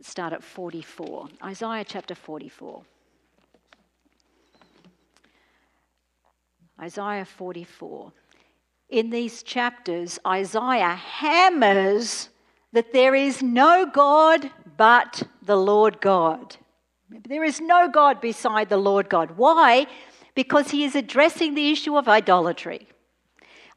[0.00, 1.28] start at 44.
[1.44, 2.82] Isaiah chapter 44.
[6.80, 8.12] Isaiah 44.
[8.90, 12.28] In these chapters, Isaiah hammers
[12.72, 16.56] that there is no God but the Lord God.
[17.28, 19.36] There is no God beside the Lord God.
[19.36, 19.86] Why?
[20.34, 22.88] Because he is addressing the issue of idolatry.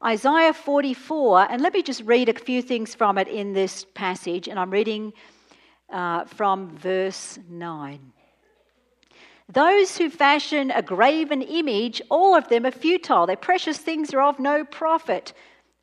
[0.04, 4.46] Isaiah 44, and let me just read a few things from it in this passage,
[4.46, 5.12] and I'm reading
[5.90, 8.12] uh, from verse 9.
[9.50, 13.26] Those who fashion a graven image, all of them are futile.
[13.26, 15.32] Their precious things are of no profit.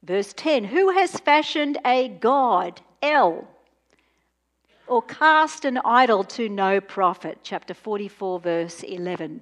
[0.03, 3.47] Verse 10 Who has fashioned a God El,
[4.87, 7.39] or cast an idol to no profit.
[7.41, 9.31] Chapter 44, verse 11.
[9.31, 9.41] And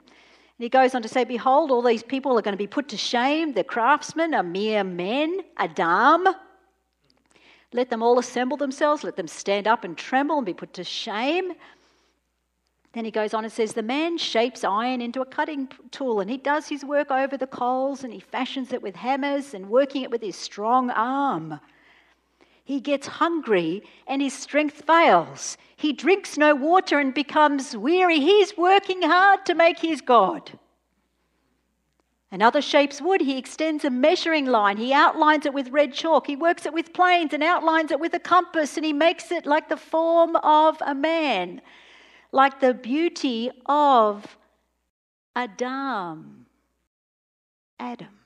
[0.58, 2.98] he goes on to say, Behold, all these people are going to be put to
[2.98, 3.54] shame.
[3.54, 6.28] The craftsmen are mere men, Adam.
[7.74, 10.84] Let them all assemble themselves, let them stand up and tremble and be put to
[10.84, 11.54] shame.
[12.94, 16.30] Then he goes on and says, The man shapes iron into a cutting tool, and
[16.30, 20.04] he does his work over the coals, and he fashions it with hammers and working
[20.04, 21.60] it with his strong arm.
[22.64, 25.58] He gets hungry and his strength fails.
[25.76, 28.20] He drinks no water and becomes weary.
[28.20, 30.58] He's working hard to make his God.
[32.32, 33.22] Another shapes wood.
[33.22, 34.78] He extends a measuring line.
[34.78, 36.26] He outlines it with red chalk.
[36.26, 39.46] He works it with planes and outlines it with a compass, and he makes it
[39.46, 41.62] like the form of a man,
[42.34, 44.38] like the beauty of
[45.34, 46.46] Adam,
[47.80, 48.20] Adam,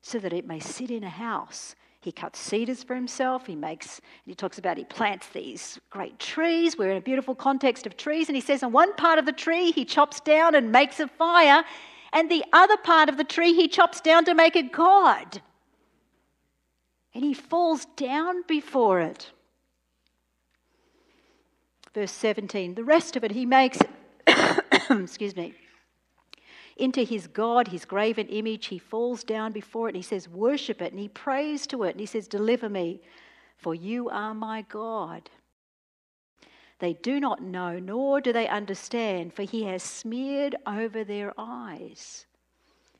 [0.00, 3.46] so that it may sit in a house he cuts cedars for himself.
[3.46, 6.76] He makes, he talks about he plants these great trees.
[6.76, 8.28] We're in a beautiful context of trees.
[8.28, 11.08] And he says, on one part of the tree, he chops down and makes a
[11.08, 11.64] fire.
[12.12, 15.40] And the other part of the tree, he chops down to make a god.
[17.14, 19.32] And he falls down before it.
[21.94, 23.78] Verse 17, the rest of it he makes,
[24.90, 25.54] excuse me,
[26.76, 28.66] into his God, his graven image.
[28.66, 30.92] He falls down before it and he says, Worship it.
[30.92, 33.00] And he prays to it and he says, Deliver me,
[33.56, 35.30] for you are my God.
[36.80, 42.26] They do not know, nor do they understand, for he has smeared over their eyes,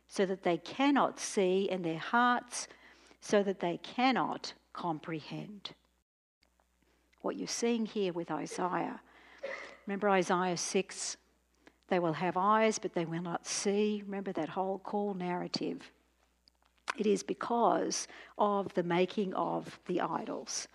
[0.06, 2.68] so that they cannot see, and their hearts,
[3.20, 5.72] so that they cannot comprehend.
[7.24, 9.00] What you're seeing here with Isaiah.
[9.86, 11.16] Remember Isaiah 6?
[11.88, 14.02] They will have eyes, but they will not see.
[14.04, 15.90] Remember that whole call narrative.
[16.98, 20.68] It is because of the making of the idols.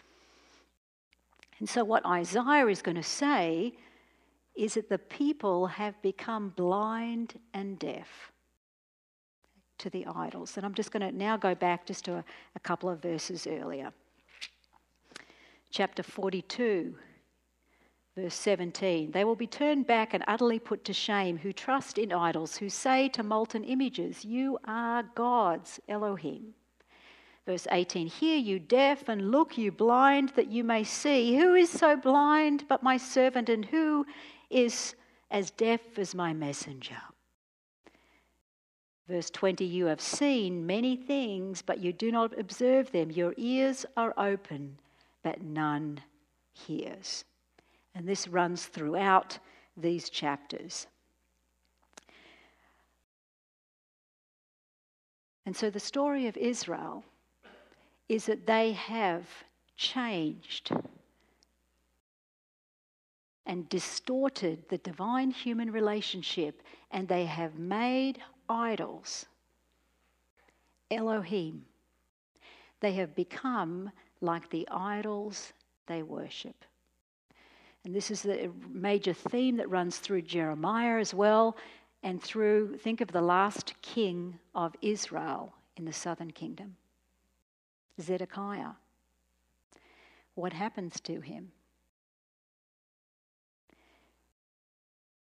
[1.59, 3.73] And so, what Isaiah is going to say
[4.55, 8.31] is that the people have become blind and deaf
[9.77, 10.57] to the idols.
[10.57, 12.23] And I'm just going to now go back just to a,
[12.55, 13.93] a couple of verses earlier.
[15.71, 16.95] Chapter 42,
[18.15, 19.11] verse 17.
[19.11, 22.69] They will be turned back and utterly put to shame who trust in idols, who
[22.69, 26.55] say to molten images, You are gods, Elohim.
[27.45, 31.35] Verse 18 Hear you deaf, and look you blind, that you may see.
[31.37, 34.05] Who is so blind but my servant, and who
[34.49, 34.95] is
[35.29, 37.01] as deaf as my messenger?
[39.07, 43.11] Verse 20 You have seen many things, but you do not observe them.
[43.11, 44.77] Your ears are open,
[45.23, 46.01] but none
[46.53, 47.25] hears.
[47.95, 49.39] And this runs throughout
[49.75, 50.87] these chapters.
[55.45, 57.03] And so the story of Israel
[58.07, 59.27] is that they have
[59.77, 60.71] changed
[63.45, 66.61] and distorted the divine human relationship
[66.91, 69.25] and they have made idols
[70.91, 71.65] Elohim.
[72.79, 73.91] They have become
[74.21, 75.53] like the idols
[75.87, 76.65] they worship.
[77.85, 81.55] And this is the major theme that runs through Jeremiah as well
[82.03, 86.75] and through, think of the last king of Israel in the southern kingdom.
[88.01, 88.71] Zedekiah.
[90.35, 91.51] What happens to him?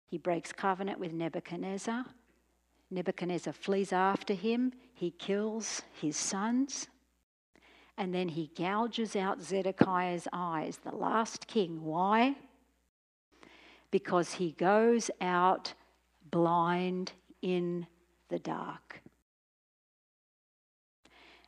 [0.06, 2.04] He breaks covenant with Nebuchadnezzar.
[2.90, 4.72] Nebuchadnezzar flees after him.
[4.94, 6.88] He kills his sons.
[7.96, 11.84] And then he gouges out Zedekiah's eyes, the last king.
[11.84, 12.34] Why?
[13.90, 15.74] Because he goes out
[16.30, 17.86] blind in
[18.28, 19.00] the dark.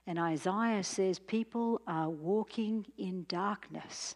[0.06, 4.14] And Isaiah says people are walking in darkness.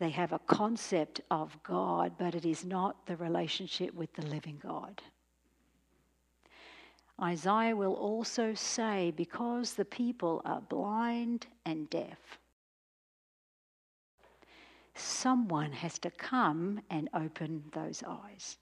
[0.00, 4.58] They have a concept of God, but it is not the relationship with the living
[4.62, 5.02] God.
[7.22, 12.38] Isaiah will also say, because the people are blind and deaf,
[14.94, 18.58] someone has to come and open those eyes.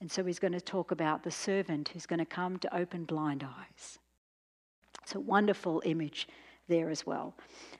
[0.00, 3.04] And so he's going to talk about the servant who's going to come to open
[3.04, 3.98] blind eyes.
[5.02, 6.28] It's a wonderful image
[6.68, 7.34] there as well.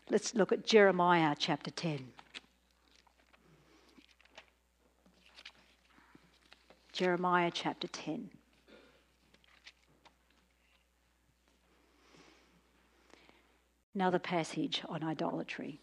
[0.09, 2.09] Let's look at Jeremiah chapter 10.
[6.93, 8.31] Jeremiah chapter 10.
[13.99, 15.81] Another passage on idolatry.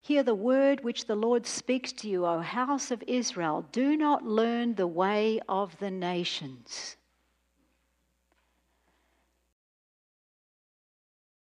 [0.00, 3.66] Hear the word which the Lord speaks to you, O house of Israel.
[3.72, 6.94] Do not learn the way of the nations.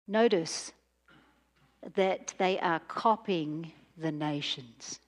[0.07, 0.73] Notice
[1.95, 5.01] that they are copying the nations.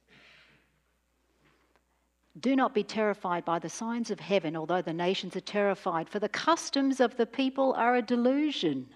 [2.40, 6.18] Do not be terrified by the signs of heaven, although the nations are terrified, for
[6.18, 8.88] the customs of the people are a delusion.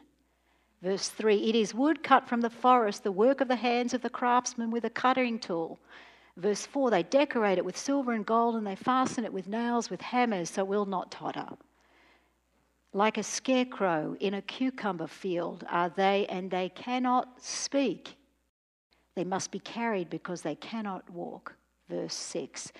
[0.83, 4.03] Verse 3 It is wood cut from the forest, the work of the hands of
[4.03, 5.79] the craftsman with a cutting tool.
[6.37, 9.91] Verse 4 They decorate it with silver and gold, and they fasten it with nails,
[9.91, 11.49] with hammers, so it will not totter.
[12.93, 18.17] Like a scarecrow in a cucumber field are they, and they cannot speak.
[19.17, 21.57] They must be carried because they cannot walk.
[21.89, 22.73] Verse 6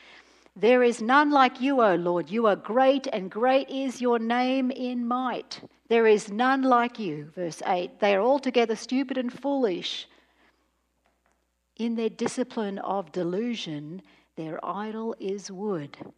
[0.57, 2.31] There is none like you, O Lord.
[2.31, 5.61] You are great, and great is your name in might.
[5.89, 7.31] There is none like you.
[7.35, 10.09] Verse 8 They are altogether stupid and foolish.
[11.77, 14.01] In their discipline of delusion,
[14.37, 15.97] their idol is wood.
[16.01, 16.13] And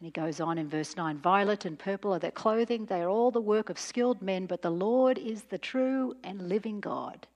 [0.00, 2.86] he goes on in verse 9 Violet and purple are their clothing.
[2.86, 6.48] They are all the work of skilled men, but the Lord is the true and
[6.48, 7.28] living God.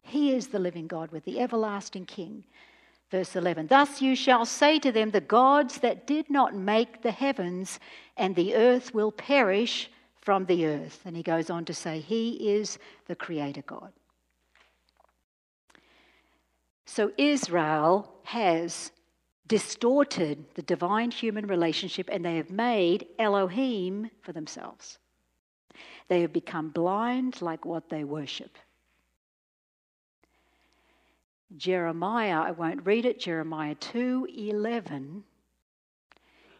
[0.00, 2.44] He is the living God with the everlasting King.
[3.10, 7.10] Verse 11 Thus you shall say to them, The gods that did not make the
[7.12, 7.78] heavens
[8.16, 9.90] and the earth will perish,
[10.24, 11.02] from the earth.
[11.04, 13.92] And he goes on to say, He is the Creator God.
[16.86, 18.90] So Israel has
[19.46, 24.98] distorted the divine human relationship and they have made Elohim for themselves.
[26.08, 28.56] They have become blind like what they worship.
[31.56, 35.22] Jeremiah, I won't read it, Jeremiah 2:11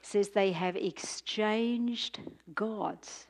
[0.02, 2.20] says they have exchanged
[2.54, 3.26] gods.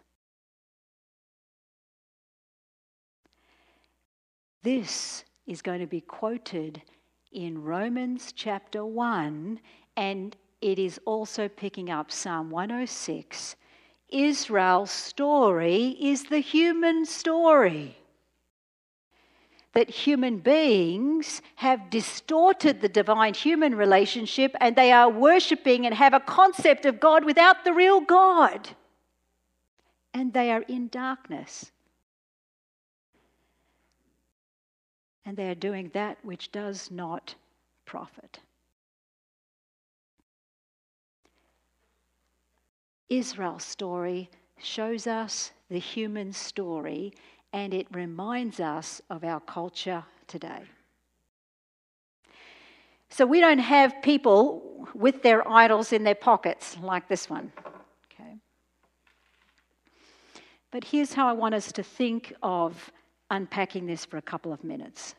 [4.62, 6.82] This is going to be quoted
[7.32, 9.60] in Romans chapter 1,
[9.96, 13.56] and it is also picking up Psalm 106.
[14.08, 17.96] Israel's story is the human story.
[19.74, 26.14] That human beings have distorted the divine human relationship and they are worshipping and have
[26.14, 28.70] a concept of God without the real God.
[30.12, 31.72] And they are in darkness.
[35.24, 37.34] and they are doing that which does not
[37.86, 38.40] profit.
[43.08, 47.12] Israel's story shows us the human story
[47.54, 50.62] and it reminds us of our culture today.
[53.10, 57.52] So we don't have people with their idols in their pockets like this one.
[58.12, 58.38] Okay.
[60.72, 62.90] But here's how I want us to think of
[63.30, 65.14] unpacking this for a couple of minutes.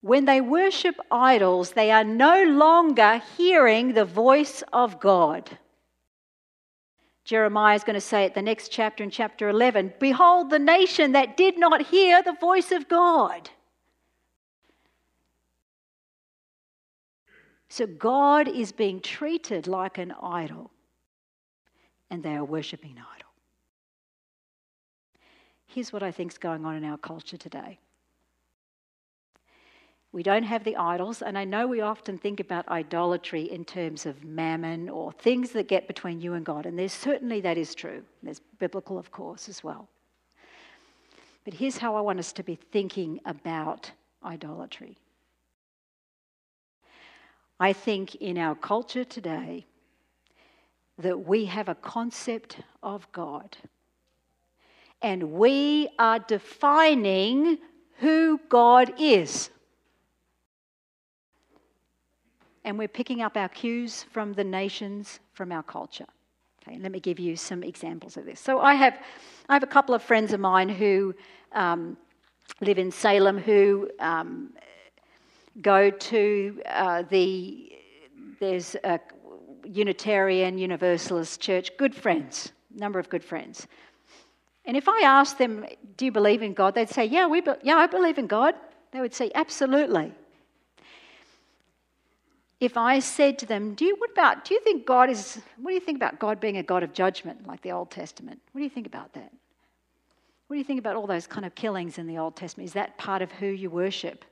[0.00, 5.58] When they worship idols, they are no longer hearing the voice of God.
[7.26, 11.10] Jeremiah is going to say at the next chapter in chapter 11 Behold, the nation
[11.12, 13.50] that did not hear the voice of God.
[17.68, 20.70] So God is being treated like an idol,
[22.10, 23.30] and they are worshipping an idol.
[25.66, 27.80] Here's what I think is going on in our culture today.
[30.16, 34.06] We don't have the idols, and I know we often think about idolatry in terms
[34.06, 37.74] of mammon or things that get between you and God, and there's certainly that is
[37.74, 38.02] true.
[38.22, 39.90] There's biblical, of course, as well.
[41.44, 43.90] But here's how I want us to be thinking about
[44.24, 44.96] idolatry.
[47.60, 49.66] I think in our culture today
[50.96, 53.54] that we have a concept of God
[55.02, 57.58] and we are defining
[57.98, 59.50] who God is.
[62.66, 66.04] And we're picking up our cues from the nations, from our culture.
[66.60, 68.40] Okay, let me give you some examples of this.
[68.40, 68.98] So I have,
[69.48, 71.14] I have a couple of friends of mine who
[71.52, 71.96] um,
[72.60, 74.52] live in Salem who um,
[75.62, 77.72] go to uh, the,
[78.40, 78.98] there's a
[79.64, 83.68] Unitarian Universalist church, good friends, number of good friends.
[84.64, 85.64] And if I asked them,
[85.96, 86.74] Do you believe in God?
[86.74, 88.56] they'd say, Yeah, we be- yeah, I believe in God.
[88.90, 90.12] They would say, Absolutely.
[92.58, 95.70] If I said to them, do you, what about, do you think God is, what
[95.70, 98.40] do you think about God being a God of judgment like the Old Testament?
[98.52, 99.30] What do you think about that?
[100.46, 102.68] What do you think about all those kind of killings in the Old Testament?
[102.68, 104.24] Is that part of who you worship?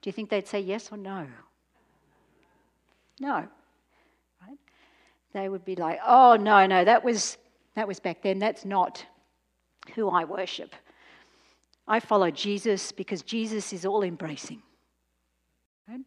[0.00, 1.26] Do you think they'd say yes or no?
[3.20, 3.46] No.
[4.40, 4.58] Right?
[5.32, 7.36] They would be like, oh, no, no, that was
[7.74, 8.40] that was back then.
[8.40, 9.04] That's not
[9.94, 10.74] who I worship.
[11.86, 14.62] I follow Jesus because Jesus is all embracing.
[15.88, 16.00] Right?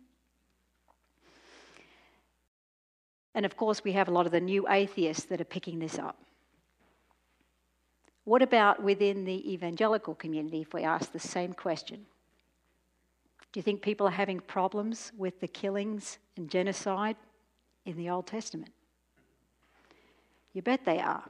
[3.33, 5.97] And of course, we have a lot of the new atheists that are picking this
[5.97, 6.17] up.
[8.23, 12.05] What about within the evangelical community if we ask the same question?
[13.51, 17.15] Do you think people are having problems with the killings and genocide
[17.85, 18.71] in the Old Testament?
[20.53, 21.23] You bet they are.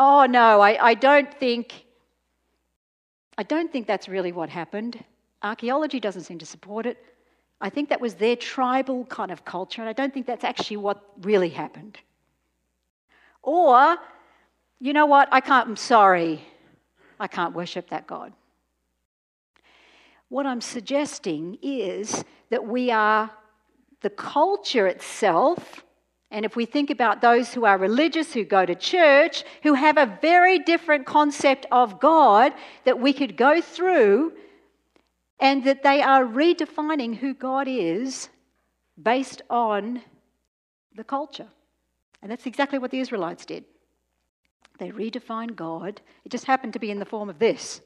[0.00, 1.84] oh no, I, I don't think
[3.38, 5.02] I don't think that's really what happened.
[5.42, 6.98] Archaeology doesn't seem to support it.
[7.60, 10.78] I think that was their tribal kind of culture, and I don't think that's actually
[10.78, 11.98] what really happened.
[13.42, 13.96] Or,
[14.78, 16.42] you know what, I can't, I'm sorry,
[17.18, 18.32] I can't worship that God.
[20.28, 23.30] What I'm suggesting is that we are,
[24.02, 25.84] the culture itself
[26.30, 29.98] and if we think about those who are religious, who go to church, who have
[29.98, 32.52] a very different concept of God
[32.84, 34.32] that we could go through,
[35.40, 38.28] and that they are redefining who God is
[39.02, 40.02] based on
[40.94, 41.48] the culture.
[42.22, 43.64] And that's exactly what the Israelites did.
[44.78, 46.00] They redefined God.
[46.24, 47.80] It just happened to be in the form of this.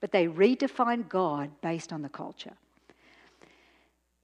[0.00, 2.54] But they redefined God based on the culture.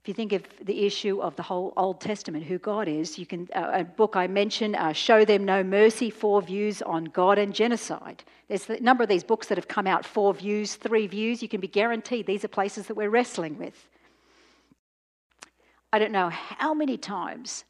[0.03, 3.27] If you think of the issue of the whole Old Testament, who God is, you
[3.27, 7.39] can uh, a book I mentioned, uh, "Show Them No Mercy: Four Views on God
[7.39, 11.07] and Genocide." There's a number of these books that have come out, four views, three
[11.07, 11.43] views.
[11.43, 13.89] You can be guaranteed these are places that we're wrestling with.
[15.93, 17.65] I don't know how many times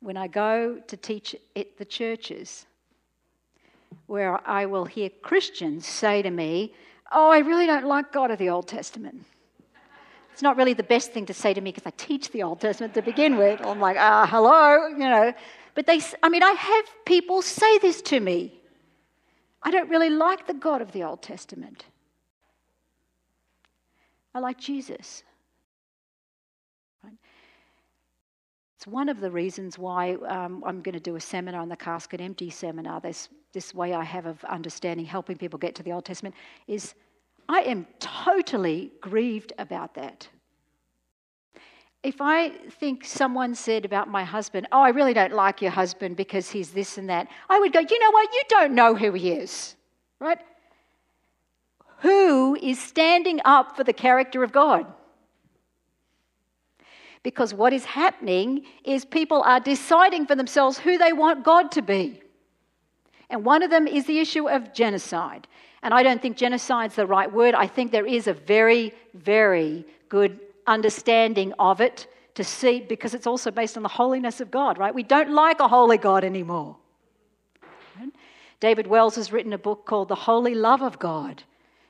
[0.00, 2.66] when I go to teach at the churches
[4.06, 6.74] where I will hear Christians say to me,
[7.10, 9.24] "Oh, I really don't like God of the Old Testament."
[10.32, 12.60] It's not really the best thing to say to me because I teach the Old
[12.60, 13.60] Testament to begin with.
[13.64, 15.32] I'm like, ah, hello, you know.
[15.74, 18.60] But they, I mean, I have people say this to me.
[19.62, 21.84] I don't really like the God of the Old Testament.
[24.34, 25.22] I like Jesus.
[27.04, 27.12] Right?
[28.76, 31.76] It's one of the reasons why um, I'm going to do a seminar on the
[31.76, 33.00] casket empty seminar.
[33.00, 36.34] This, this way I have of understanding, helping people get to the Old Testament,
[36.66, 36.94] is
[37.48, 40.28] I am totally grieved about that.
[42.02, 46.16] If I think someone said about my husband, Oh, I really don't like your husband
[46.16, 48.32] because he's this and that, I would go, You know what?
[48.32, 49.76] You don't know who he is,
[50.18, 50.38] right?
[51.98, 54.86] Who is standing up for the character of God?
[57.22, 61.82] Because what is happening is people are deciding for themselves who they want God to
[61.82, 62.22] be.
[63.28, 65.46] And one of them is the issue of genocide.
[65.82, 67.54] And I don't think genocide's the right word.
[67.54, 73.26] I think there is a very, very good understanding of it to see, because it's
[73.26, 74.94] also based on the holiness of God, right?
[74.94, 76.76] We don't like a holy God anymore.
[78.60, 81.42] David Wells has written a book called The Holy Love of God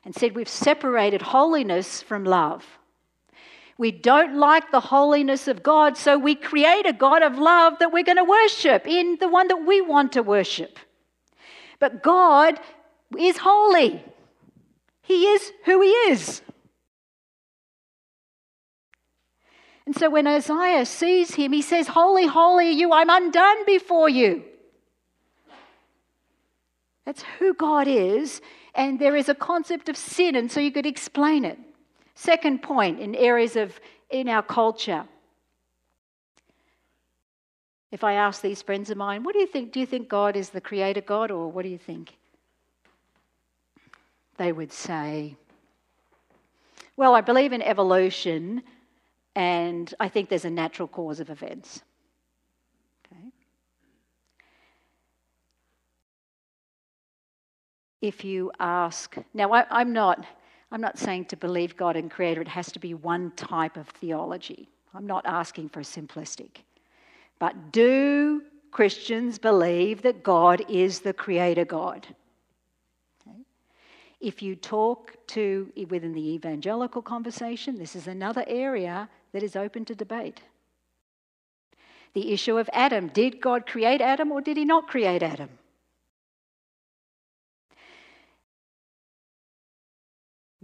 [0.04, 2.64] and said we've separated holiness from love.
[3.76, 7.92] We don't like the holiness of God, so we create a God of love that
[7.92, 10.78] we're going to worship in the one that we want to worship.
[11.80, 12.60] But God
[13.18, 14.04] is holy.
[15.02, 16.42] He is who He is.
[19.90, 24.08] And so when Isaiah sees him, he says, Holy, holy are you, I'm undone before
[24.08, 24.44] you.
[27.04, 28.40] That's who God is,
[28.72, 31.58] and there is a concept of sin, and so you could explain it.
[32.14, 33.80] Second point in areas of
[34.10, 35.06] in our culture.
[37.90, 39.72] If I ask these friends of mine, what do you think?
[39.72, 42.16] Do you think God is the creator God, or what do you think?
[44.40, 45.36] They would say,
[46.96, 48.62] Well, I believe in evolution,
[49.36, 51.82] and I think there's a natural cause of events.
[53.04, 53.26] Okay?
[58.00, 60.24] If you ask, now I, am not,
[60.72, 63.88] I'm not saying to believe God and Creator, it has to be one type of
[63.88, 64.70] theology.
[64.94, 66.62] I'm not asking for a simplistic.
[67.38, 72.06] But do Christians believe that God is the Creator God?
[74.20, 79.84] If you talk to within the evangelical conversation, this is another area that is open
[79.86, 80.42] to debate.
[82.12, 85.48] The issue of Adam did God create Adam or did he not create Adam?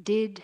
[0.03, 0.43] Did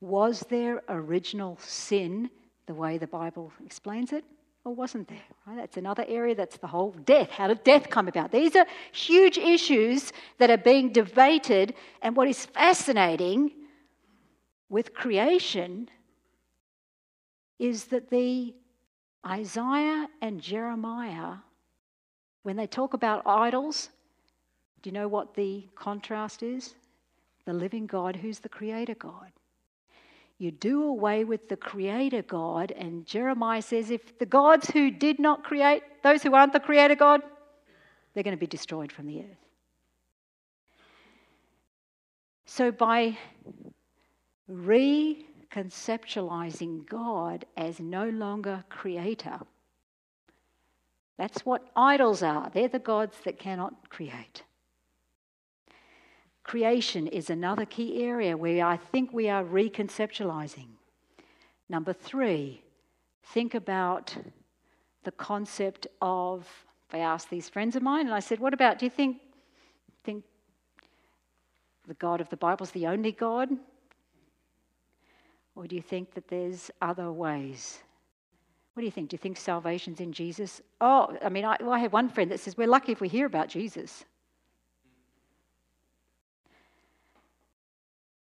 [0.00, 2.30] was there original sin
[2.66, 4.24] the way the Bible explains it?
[4.64, 5.18] Or wasn't there?
[5.46, 5.56] Right?
[5.56, 7.30] That's another area that's the whole death.
[7.30, 8.30] How did death come about?
[8.30, 13.50] These are huge issues that are being debated, and what is fascinating
[14.68, 15.88] with creation
[17.58, 18.54] is that the
[19.26, 21.34] Isaiah and Jeremiah,
[22.42, 23.90] when they talk about idols,
[24.80, 26.74] do you know what the contrast is?
[27.44, 29.30] The living God, who's the creator God.
[30.42, 32.72] You do away with the creator God.
[32.72, 36.96] And Jeremiah says if the gods who did not create, those who aren't the creator
[36.96, 37.20] God,
[38.12, 39.46] they're going to be destroyed from the earth.
[42.44, 43.16] So by
[44.50, 49.38] reconceptualizing God as no longer creator,
[51.18, 52.50] that's what idols are.
[52.52, 54.42] They're the gods that cannot create.
[56.52, 60.66] Creation is another key area where I think we are reconceptualizing.
[61.70, 62.62] Number three,
[63.22, 64.14] think about
[65.04, 66.46] the concept of.
[66.92, 68.78] I asked these friends of mine, and I said, "What about?
[68.78, 69.22] Do you think
[70.04, 70.24] think
[71.88, 73.48] the God of the Bible is the only God,
[75.54, 77.82] or do you think that there's other ways?"
[78.74, 79.08] What do you think?
[79.08, 80.60] Do you think salvation's in Jesus?
[80.82, 83.08] Oh, I mean, I, well, I have one friend that says we're lucky if we
[83.08, 84.04] hear about Jesus.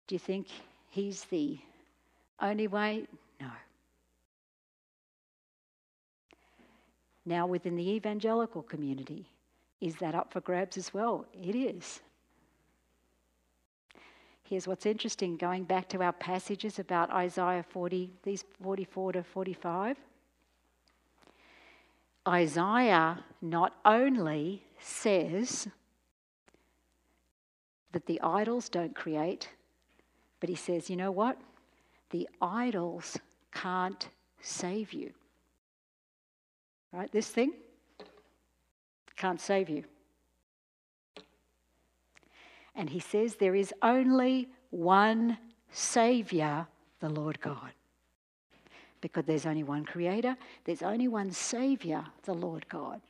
[0.10, 0.48] Do you think
[0.90, 1.60] he's the
[2.42, 3.06] only way?
[3.40, 3.52] No.
[7.28, 9.30] Now, within the evangelical community,
[9.80, 11.28] is that up for grabs as well?
[11.32, 12.02] It is.
[14.42, 19.96] Here's what's interesting going back to our passages about Isaiah 40, these 44 to 45.
[22.28, 25.68] Isaiah not only says
[27.92, 29.50] that the idols don't create,
[30.40, 31.38] but he says, you know what?
[32.12, 33.18] The idols
[33.54, 34.08] can't
[34.42, 35.12] save you.
[36.92, 37.12] Right?
[37.12, 37.54] This thing
[39.16, 39.84] can't save you.
[42.76, 45.38] And he says there is only one
[45.72, 46.68] Saviour,
[47.00, 47.72] the Lord God.
[49.02, 50.36] Because there's only one Creator,
[50.66, 53.02] there's only one Saviour, the Lord God.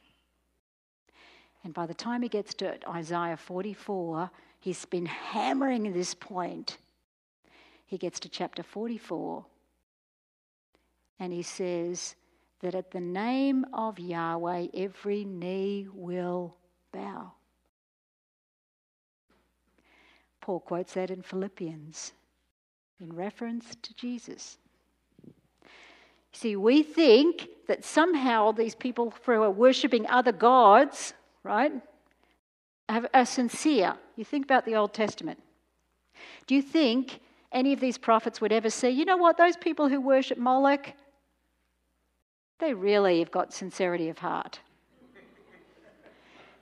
[1.64, 6.78] And by the time he gets to Isaiah 44, he's been hammering this point.
[7.90, 9.44] He gets to chapter 44
[11.20, 12.16] and he says
[12.62, 16.56] that at the name of Yahweh, every knee will
[16.94, 17.32] bow.
[20.40, 22.14] Paul quotes that in Philippians
[23.02, 24.60] in reference to Jesus.
[26.32, 31.74] See, we think that somehow these people who are worshipping other gods, right,
[32.88, 33.96] are sincere.
[34.16, 35.42] You think about the Old Testament.
[36.46, 37.22] Do you think
[37.52, 40.94] any of these prophets would ever say, you know what, those people who worship Moloch,
[42.60, 44.60] they really have got sincerity of heart?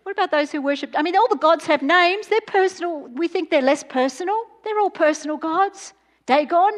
[0.03, 0.95] What about those who worship?
[0.95, 2.27] I mean, all the gods have names.
[2.27, 3.09] They're personal.
[3.09, 4.41] We think they're less personal.
[4.63, 5.91] They're all personal gods.
[6.25, 6.71] Dagon.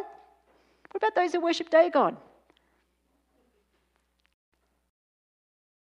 [0.91, 2.17] What about those who worship Dagon?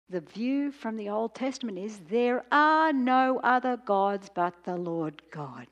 [0.08, 5.20] The view from the Old Testament is there are no other gods but the Lord
[5.32, 5.66] God.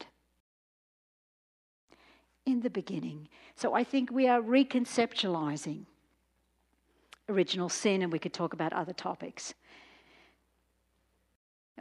[2.47, 3.29] In the beginning.
[3.55, 5.85] So I think we are reconceptualizing
[7.29, 9.55] original sin, and we could talk about other topics.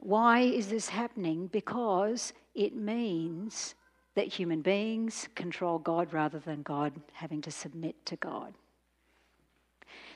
[0.01, 1.47] Why is this happening?
[1.47, 3.75] Because it means
[4.15, 8.53] that human beings control God rather than God having to submit to God.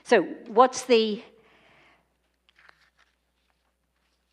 [0.02, 1.22] So, what's the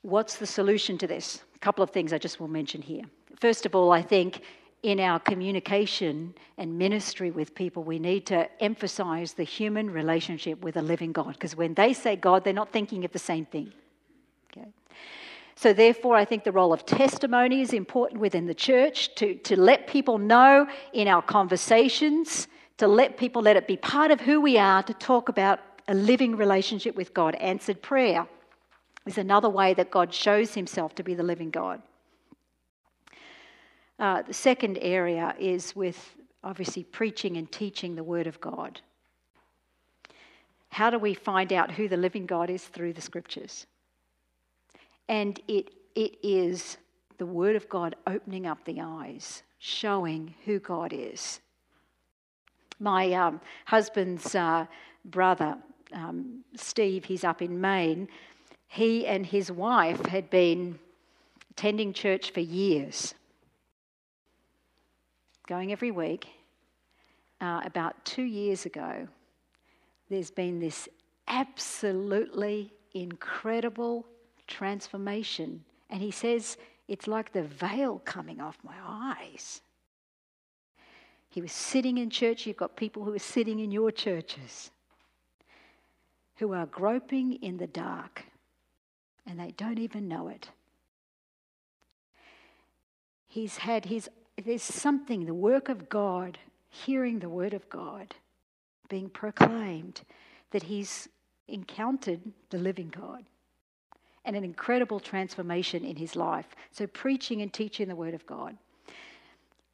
[0.01, 1.43] what's the solution to this?
[1.55, 3.03] A couple of things I just will mention here.
[3.39, 4.41] First of all, I think
[4.83, 10.75] in our communication and ministry with people, we need to emphasize the human relationship with
[10.75, 11.33] a living God.
[11.33, 13.71] Because when they say God, they're not thinking of the same thing.
[14.51, 14.67] Okay?
[15.55, 19.59] So, therefore, I think the role of testimony is important within the church to, to
[19.59, 24.41] let people know in our conversations, to let people let it be part of who
[24.41, 27.35] we are, to talk about a living relationship with God.
[27.35, 28.27] Answered prayer
[29.05, 31.83] is another way that God shows himself to be the living God.
[34.01, 38.81] Uh, the second area is with obviously preaching and teaching the Word of God.
[40.69, 43.67] How do we find out who the living God is through the scriptures?
[45.07, 46.77] And it, it is
[47.19, 51.39] the Word of God opening up the eyes, showing who God is.
[52.79, 54.65] My um, husband's uh,
[55.05, 55.57] brother,
[55.93, 58.07] um, Steve, he's up in Maine,
[58.67, 60.79] he and his wife had been
[61.51, 63.13] attending church for years,
[65.47, 66.27] going every week.
[67.39, 69.07] Uh, about two years ago,
[70.09, 70.87] there's been this
[71.27, 74.05] absolutely incredible
[74.47, 75.63] transformation.
[75.89, 79.61] And he says, it's like the veil coming off my eyes.
[81.29, 82.45] He was sitting in church.
[82.45, 84.71] You've got people who are sitting in your churches
[86.35, 88.23] who are groping in the dark
[89.27, 90.49] and they don't even know it.
[93.27, 94.09] He's had his,
[94.43, 96.37] there's something, the work of God,
[96.69, 98.15] hearing the word of God
[98.89, 100.01] being proclaimed,
[100.51, 101.07] that he's
[101.47, 102.19] encountered
[102.49, 103.23] the living God
[104.25, 106.45] and an incredible transformation in his life.
[106.71, 108.55] So, preaching and teaching the Word of God.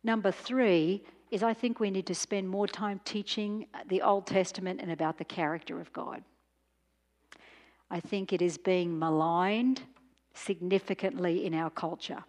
[0.03, 4.79] Number three is I think we need to spend more time teaching the Old Testament
[4.81, 6.23] and about the character of God.
[7.91, 9.81] I think it is being maligned
[10.33, 12.23] significantly in our culture,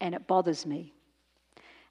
[0.00, 0.94] and it bothers me.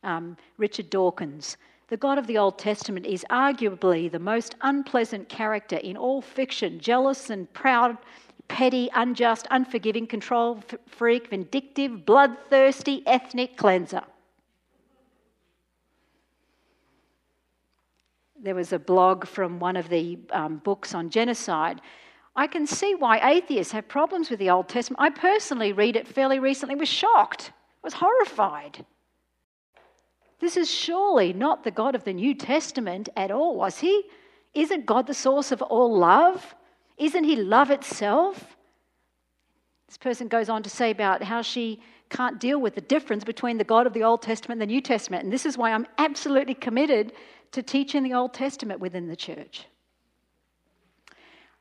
[0.03, 5.77] Um, Richard Dawkins, the God of the Old Testament is arguably the most unpleasant character
[5.77, 7.97] in all fiction, jealous and proud
[8.47, 14.03] petty, unjust, unforgiving, control freak, vindictive, bloodthirsty, ethnic cleanser.
[18.39, 21.81] There was a blog from one of the um, books on genocide.
[22.35, 25.01] I can see why atheists have problems with the Old Testament.
[25.01, 27.51] I personally read it fairly recently, was shocked,
[27.83, 28.85] was horrified.
[30.39, 34.03] This is surely not the God of the New Testament at all, was he?
[34.53, 36.55] Isn't God the source of all love?
[36.97, 38.55] Isn't He love itself?
[39.87, 43.57] This person goes on to say about how she can't deal with the difference between
[43.57, 45.23] the God of the Old Testament and the New Testament.
[45.23, 47.13] And this is why I'm absolutely committed
[47.51, 49.65] to teaching the Old Testament within the church.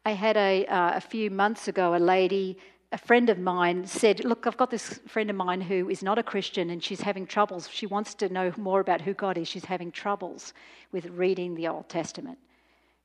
[0.05, 2.59] I had a, uh, a few months ago a lady,
[2.93, 6.19] a friend of mine, said, Look, I've got this friend of mine who is not
[6.19, 7.69] a Christian and she's having troubles.
[7.71, 9.49] She wants to know more about who God is.
[9.49, 10.53] She's having troubles
[10.93, 12.39] with reading the Old Testament.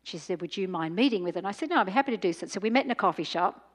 [0.04, 1.40] She said, Would you mind meeting with her?
[1.40, 2.48] And I said, No, I'm happy to do so.
[2.48, 3.70] So we met in a coffee shop.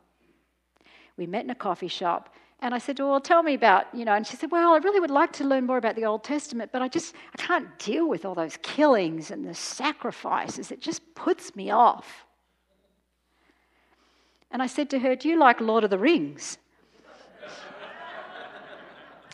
[1.16, 2.34] We met in a coffee shop.
[2.60, 5.00] And I said, Well, tell me about, you know, and she said, Well, I really
[5.00, 8.08] would like to learn more about the Old Testament, but I just, I can't deal
[8.08, 10.70] with all those killings and the sacrifices.
[10.70, 12.26] It just puts me off.
[14.52, 16.58] And I said to her, Do you like Lord of the Rings?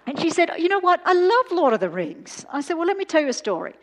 [0.07, 1.01] and she said, You know what?
[1.05, 2.47] I love Lord of the Rings.
[2.51, 3.75] I said, Well, let me tell you a story.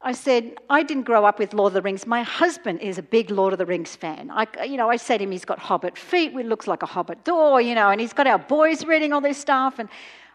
[0.00, 2.06] I said, I didn't grow up with Lord of the Rings.
[2.06, 4.30] My husband is a big Lord of the Rings fan.
[4.30, 6.86] I, you know, I said to him, he's got hobbit feet, which looks like a
[6.86, 9.80] hobbit door, you know, and he's got our boys reading all this stuff.
[9.80, 9.88] And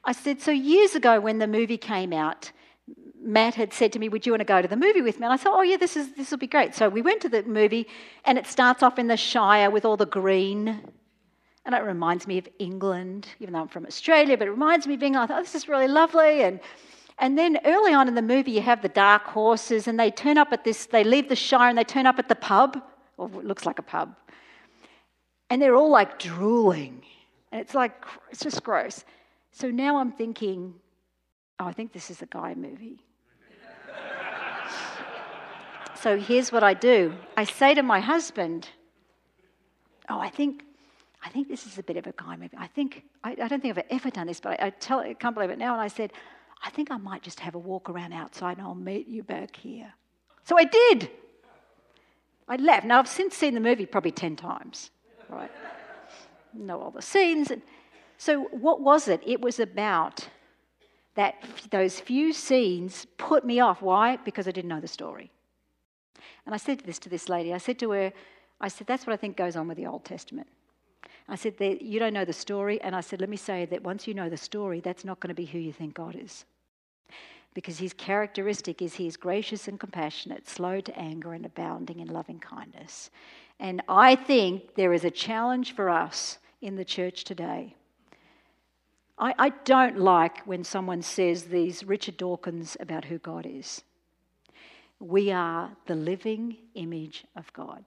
[0.04, 2.52] I said, so years ago when the movie came out,
[3.24, 5.26] Matt had said to me, Would you want to go to the movie with me?
[5.26, 6.76] And I thought, Oh, yeah, this, is, this will be great.
[6.76, 7.88] So we went to the movie,
[8.26, 10.82] and it starts off in the Shire with all the green.
[11.66, 14.96] And it reminds me of England, even though I'm from Australia, but it reminds me
[14.96, 15.24] of England.
[15.24, 16.44] I thought, oh, This is really lovely.
[16.44, 16.60] And,
[17.20, 20.38] and then early on in the movie, you have the dark horses, and they turn
[20.38, 22.82] up at this, they leave the Shire and they turn up at the pub,
[23.18, 24.16] or it looks like a pub.
[25.50, 27.04] And they're all like drooling.
[27.52, 27.94] And it's like,
[28.32, 29.06] it's just gross.
[29.52, 30.74] So now I'm thinking,
[31.60, 33.00] oh, I think this is a guy movie.
[36.04, 38.68] So here's what I do I say to my husband,
[40.10, 40.64] Oh, I think.
[41.26, 42.58] I think this is a bit of a guy movie.
[42.58, 45.14] I think, I, I don't think I've ever done this, but I, I, tell, I
[45.14, 45.72] can't believe it now.
[45.72, 46.12] And I said,
[46.62, 49.56] I think I might just have a walk around outside and I'll meet you back
[49.56, 49.94] here.
[50.44, 51.10] So I did.
[52.50, 52.86] I left.
[52.86, 54.92] Now, I've since seen the movie probably 10 times,
[55.30, 55.50] right?
[56.54, 57.54] know all the scenes.
[58.18, 59.22] So, what was it?
[59.26, 60.28] It was about
[61.16, 61.36] that
[61.72, 63.82] those few scenes put me off.
[63.82, 64.18] Why?
[64.18, 65.32] Because I didn't know the story.
[66.46, 67.54] And I said this to this lady.
[67.54, 68.14] I said to her,
[68.62, 70.48] I said, that's what I think goes on with the Old Testament.
[71.28, 72.82] I said, that you don't know the story.
[72.82, 75.30] And I said, let me say that once you know the story, that's not going
[75.30, 76.46] to be who you think God is.
[77.54, 82.08] Because his characteristic is he is gracious and compassionate, slow to anger, and abounding in
[82.08, 83.10] loving kindness.
[83.60, 87.76] And I think there is a challenge for us in the church today.
[89.20, 93.84] I, I don't like when someone says these Richard Dawkins about who God is.
[95.04, 97.84] We are the living image of God.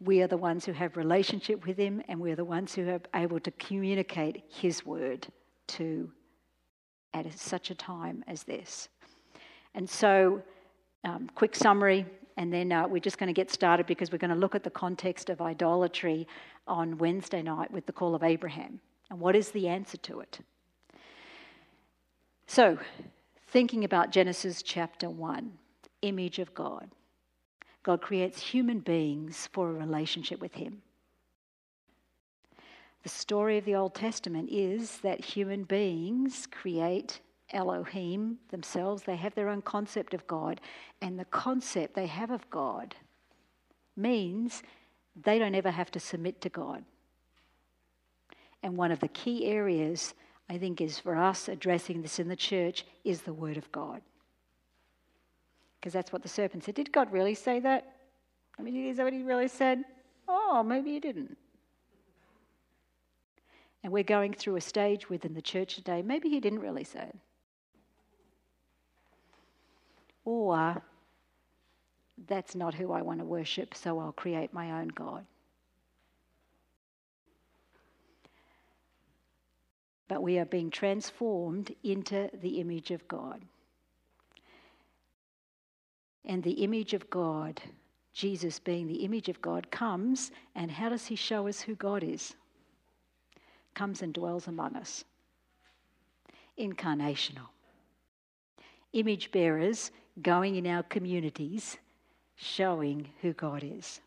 [0.00, 3.00] We are the ones who have relationship with Him, and we're the ones who are
[3.14, 5.26] able to communicate His word
[5.66, 6.10] to
[7.12, 8.88] at such a time as this.
[9.74, 10.40] And so,
[11.04, 12.06] um, quick summary,
[12.38, 14.64] and then uh, we're just going to get started because we're going to look at
[14.64, 16.26] the context of idolatry
[16.66, 18.80] on Wednesday night with the call of Abraham.
[19.10, 20.38] And what is the answer to it?
[22.46, 22.78] So,
[23.54, 25.52] thinking about Genesis chapter 1,
[26.02, 26.90] image of God.
[27.84, 30.82] God creates human beings for a relationship with Him.
[33.04, 37.20] The story of the Old Testament is that human beings create
[37.52, 39.04] Elohim themselves.
[39.04, 40.60] They have their own concept of God,
[41.00, 42.96] and the concept they have of God
[43.96, 44.64] means
[45.14, 46.82] they don't ever have to submit to God.
[48.64, 50.12] And one of the key areas
[50.48, 54.02] I think, is for us addressing this in the church is the Word of God.
[55.80, 56.74] Because that's what the serpent said.
[56.74, 57.94] Did God really say that?
[58.58, 59.84] I mean, is that what he really said?
[60.28, 61.36] Oh, maybe he didn't.
[63.82, 66.02] And we're going through a stage within the church today.
[66.02, 67.16] Maybe he didn't really say it.
[70.24, 70.82] Or
[72.26, 75.26] that's not who I want to worship, so I'll create my own God.
[80.08, 83.40] But we are being transformed into the image of God.
[86.24, 87.60] And the image of God,
[88.12, 92.02] Jesus being the image of God, comes, and how does he show us who God
[92.02, 92.34] is?
[93.74, 95.04] Comes and dwells among us.
[96.58, 97.48] Incarnational.
[98.92, 99.90] Image bearers
[100.22, 101.78] going in our communities,
[102.36, 104.00] showing who God is.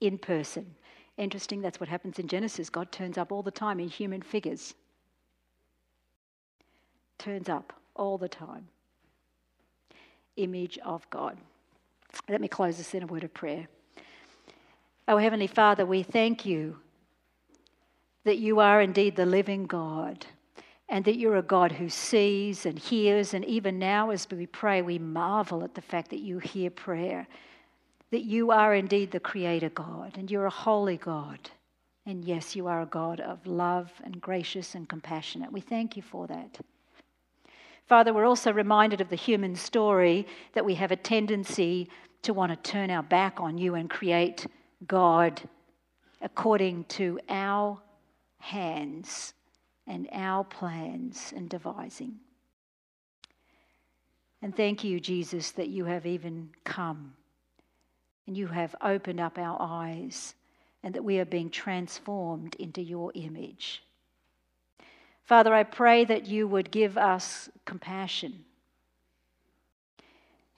[0.00, 0.74] In person.
[1.16, 2.68] Interesting, that's what happens in Genesis.
[2.68, 4.74] God turns up all the time in human figures
[7.22, 8.66] turns up all the time.
[10.36, 11.36] Image of God.
[12.28, 13.68] Let me close this in a word of prayer.
[15.06, 16.76] Oh, Heavenly Father, we thank you
[18.24, 20.26] that you are indeed the living God
[20.88, 23.34] and that you're a God who sees and hears.
[23.34, 27.26] And even now, as we pray, we marvel at the fact that you hear prayer,
[28.10, 31.50] that you are indeed the Creator God and you're a holy God.
[32.04, 35.52] And yes, you are a God of love and gracious and compassionate.
[35.52, 36.58] We thank you for that.
[37.86, 41.88] Father, we're also reminded of the human story that we have a tendency
[42.22, 44.46] to want to turn our back on you and create
[44.86, 45.42] God
[46.20, 47.80] according to our
[48.38, 49.34] hands
[49.86, 52.14] and our plans and devising.
[54.40, 57.14] And thank you, Jesus, that you have even come
[58.26, 60.34] and you have opened up our eyes
[60.82, 63.82] and that we are being transformed into your image.
[65.24, 68.44] Father, I pray that you would give us compassion.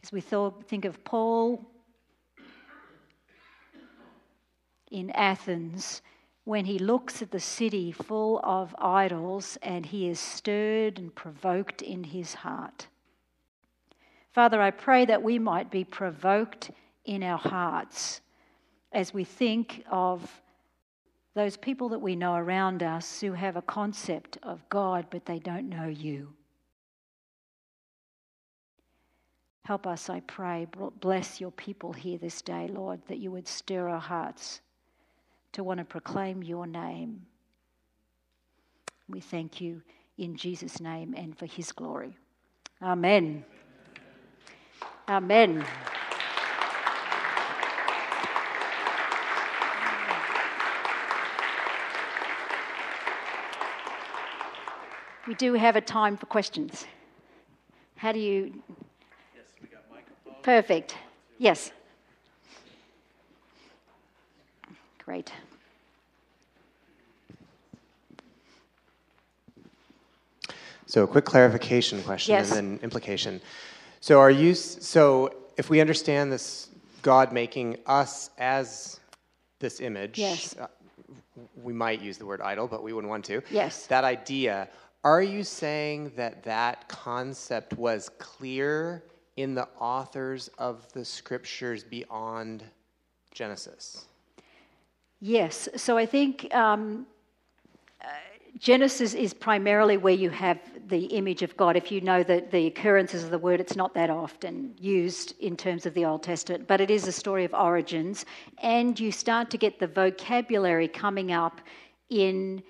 [0.03, 1.65] As we thought, think of Paul
[4.91, 6.03] in Athens,
[6.45, 11.81] when he looks at the city full of idols and he is stirred and provoked
[11.81, 12.87] in his heart.
[14.33, 16.71] Father, I pray that we might be provoked
[17.05, 18.21] in our hearts
[18.93, 20.43] as we think of
[21.35, 25.39] those people that we know around us who have a concept of God but they
[25.39, 26.33] don't know you.
[29.65, 30.67] Help us, I pray.
[31.01, 34.61] Bless your people here this day, Lord, that you would stir our hearts
[35.53, 37.23] to want to proclaim your name.
[39.09, 39.81] We thank you
[40.19, 42.17] in Jesus' name and for his glory.
[42.83, 43.45] Amen.
[45.09, 45.65] Amen.
[55.27, 56.87] We do have a time for questions.
[57.97, 58.63] How do you?
[59.35, 60.43] Yes, we got microphone.
[60.43, 60.97] Perfect.
[61.39, 61.73] Yes.
[65.03, 65.33] Great.
[70.87, 72.53] So, a quick clarification question Yes.
[72.53, 73.41] and then implication.
[74.01, 76.69] So, are you so if we understand this
[77.01, 79.01] God making us as
[79.59, 80.19] this image?
[80.19, 80.55] Yes.
[80.59, 80.67] uh,
[81.63, 83.41] we might use the word idol, but we wouldn't want to.
[83.51, 83.87] Yes.
[83.87, 84.69] That idea.
[85.05, 89.05] Are you saying that that concept was clear
[89.37, 92.65] in the authors of the scriptures beyond
[93.35, 94.07] Genesis?
[95.21, 95.69] Yes.
[95.77, 97.07] So I think um,
[98.01, 98.07] uh,
[98.59, 101.77] Genesis is primarily where you have the image of God.
[101.77, 105.55] If you know that the occurrences of the word, it's not that often used in
[105.55, 108.25] terms of the Old Testament, but it is a story of origins.
[108.63, 111.61] And you start to get the vocabulary coming up
[112.09, 112.63] in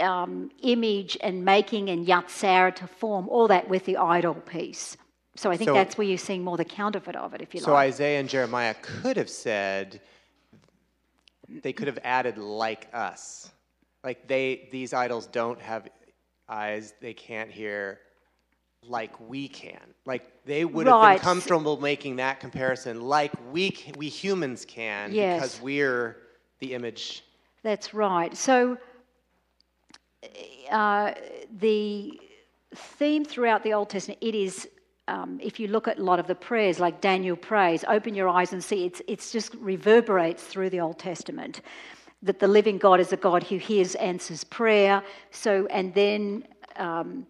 [0.00, 4.96] um, image and making and yatsara to form, all that with the idol piece.
[5.36, 7.60] So I think So- that's where you're seeing more the counterfeit of it, if you
[7.60, 7.74] So like.
[7.74, 10.00] So Isaiah and Jeremiah could have said,
[11.48, 13.50] they could have added like us.
[14.02, 15.88] Like they these idols don't have
[16.48, 18.00] eyes, they can't hear
[18.82, 19.80] like we can.
[20.04, 25.40] Like they would have been comfortable making that comparison like we we humans can Yes.
[25.40, 26.16] because we're
[26.60, 27.24] the image.
[27.62, 28.36] That's right.
[28.36, 28.78] So
[30.70, 31.12] uh,
[31.58, 32.20] the
[32.74, 34.68] theme throughout the Old Testament, it is,
[35.08, 38.28] um, if you look at a lot of the prayers, like Daniel prays, open your
[38.28, 41.62] eyes and see, it's, it's just reverberates through the Old Testament.
[42.22, 45.02] That the living God is a God who hears, answers prayer.
[45.30, 46.44] So, and then
[46.76, 47.26] um,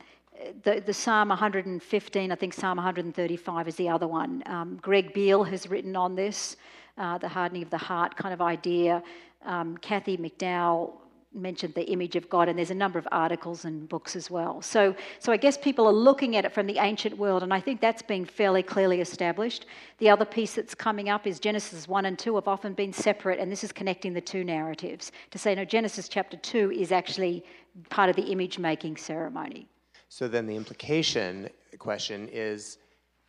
[0.62, 4.42] the, the Psalm 115, I think Psalm 135 is the other one.
[4.46, 6.56] Um, Greg Beale has written on this,
[6.98, 9.02] uh, the hardening of the heart kind of idea.
[9.44, 10.94] Um, Kathy McDowell
[11.36, 14.62] mentioned the image of God, and there's a number of articles and books as well.
[14.62, 17.60] So, so I guess people are looking at it from the ancient world, and I
[17.60, 19.66] think that's been fairly clearly established.
[19.98, 23.38] The other piece that's coming up is Genesis 1 and 2 have often been separate,
[23.38, 27.44] and this is connecting the two narratives to say, no, Genesis chapter 2 is actually
[27.90, 29.68] part of the image making ceremony.
[30.08, 32.78] So then the implication question is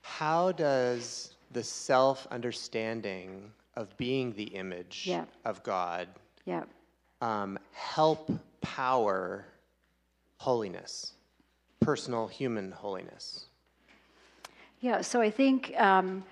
[0.01, 5.25] how does the self understanding of being the image Yeah.
[5.45, 6.07] of God
[6.45, 6.63] Yeah.
[7.21, 9.45] Um, help power
[10.37, 11.13] holiness,
[11.79, 13.45] personal human holiness.
[14.79, 16.23] Yeah, so I think um,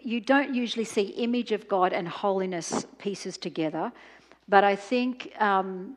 [0.00, 3.92] you don't usually see image of God and holiness pieces together,
[4.48, 5.96] but I think um,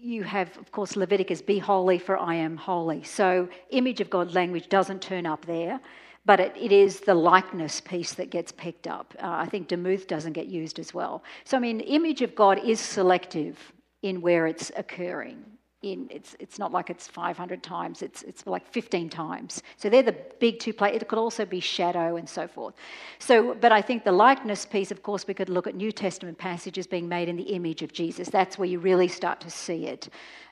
[0.00, 3.02] you have, of course, Leviticus, be holy for I am holy.
[3.04, 5.80] So image of God language doesn't turn up there,
[6.24, 9.14] but it, it is the likeness piece that gets picked up.
[9.22, 11.22] Uh, I think Demuth doesn't get used as well.
[11.44, 13.58] So, I mean, image of God is selective
[14.02, 15.44] in where it's occurring.
[15.84, 19.62] In, it's, it's not like it's 500 times, it's, it's like 15 times.
[19.76, 20.94] So they're the big two play.
[20.94, 22.74] It could also be shadow and so forth.
[23.18, 26.38] So, but I think the likeness piece, of course, we could look at New Testament
[26.38, 28.30] passages being made in the image of Jesus.
[28.30, 30.08] That's where you really start to see it.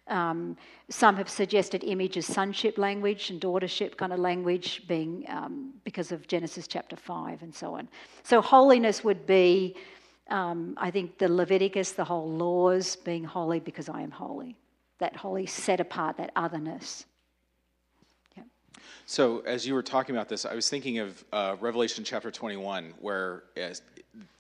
[0.09, 0.57] Um,
[0.91, 6.13] some have suggested image as sonship language and daughtership kind of language, being um, because
[6.13, 7.89] of Genesis chapter 5 and so on.
[8.23, 9.77] So, holiness would be
[10.29, 14.57] Um, I think the Leviticus, the whole laws being holy because I am holy,
[15.03, 17.07] that holy set apart, that otherness.
[18.37, 18.45] Yeah.
[19.05, 22.95] So, as you were talking about this, I was thinking of uh, Revelation chapter 21,
[23.01, 23.43] where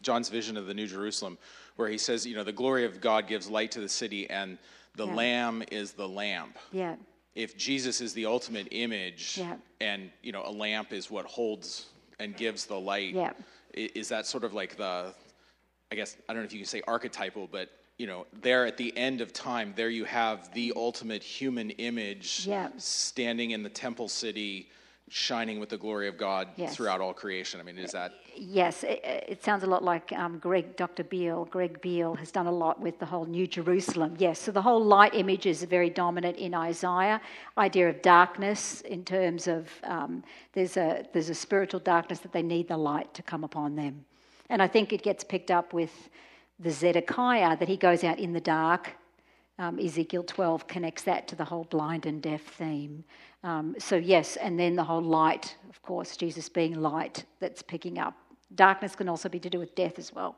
[0.02, 1.36] John's vision of the New Jerusalem,
[1.76, 4.56] where he says, you know, the glory of God gives light to the city, and
[4.94, 5.14] the Yeah.
[5.14, 6.56] Lamb is the lamp.
[6.70, 6.94] Yeah.
[7.34, 9.56] If Jesus is the ultimate image, Yeah.
[9.80, 11.86] and you know, a lamp is what holds
[12.20, 13.14] and gives the light.
[13.14, 13.32] Yeah.
[13.74, 15.12] Is that sort of like the,
[15.90, 17.68] I guess I don't know if you can say archetypal, but
[18.02, 22.44] you know, there at the end of time, there you have the ultimate human image
[22.48, 22.70] Yeah.
[22.76, 24.68] standing in the temple city,
[25.08, 26.74] shining with the glory of God Yes.
[26.74, 27.60] throughout all creation.
[27.60, 31.04] I mean, is that Yes, it, it sounds a lot like um, Greg, Dr.
[31.04, 31.44] Beale.
[31.44, 34.16] Greg Beale has done a lot with the whole New Jerusalem.
[34.18, 37.20] Yes, so the whole light image is very dominant in Isaiah.
[37.56, 40.24] Idea of darkness in terms of um,
[40.54, 44.04] there's a there's a spiritual darkness that they need the light to come upon them,
[44.48, 46.08] and I think it gets picked up with
[46.62, 48.92] the Zedekiah that he goes out in the dark.
[49.58, 53.04] Um, Ezekiel 12 connects that to the whole blind and deaf theme.
[53.42, 57.98] Um, so, yes, and then the whole light, of course, Jesus being light that's picking
[57.98, 58.14] up.
[58.54, 60.36] Darkness can also be to do with death as well.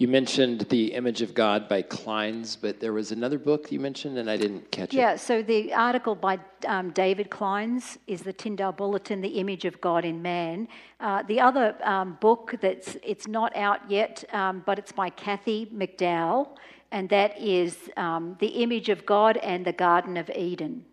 [0.00, 4.16] You mentioned The Image of God by Clines, but there was another book you mentioned
[4.16, 5.12] and I didn't catch yeah, it.
[5.14, 6.38] Yeah, so the article by
[6.68, 10.68] um, David Clines is the Tyndale Bulletin, The Image of God in Man.
[11.00, 15.66] Uh, the other um, book that's it's not out yet, um, but it's by Kathy
[15.74, 16.50] McDowell,
[16.92, 20.84] and that is um, The Image of God and the Garden of Eden.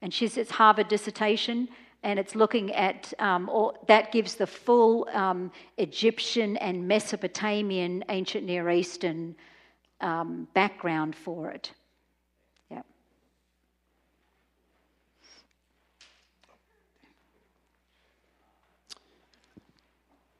[0.00, 1.68] and she's its Harvard dissertation,
[2.02, 3.48] and it's looking at um,
[3.86, 9.36] that gives the full um, Egyptian and Mesopotamian, ancient Near Eastern
[10.00, 11.72] um, background for it.
[12.70, 12.82] Yeah.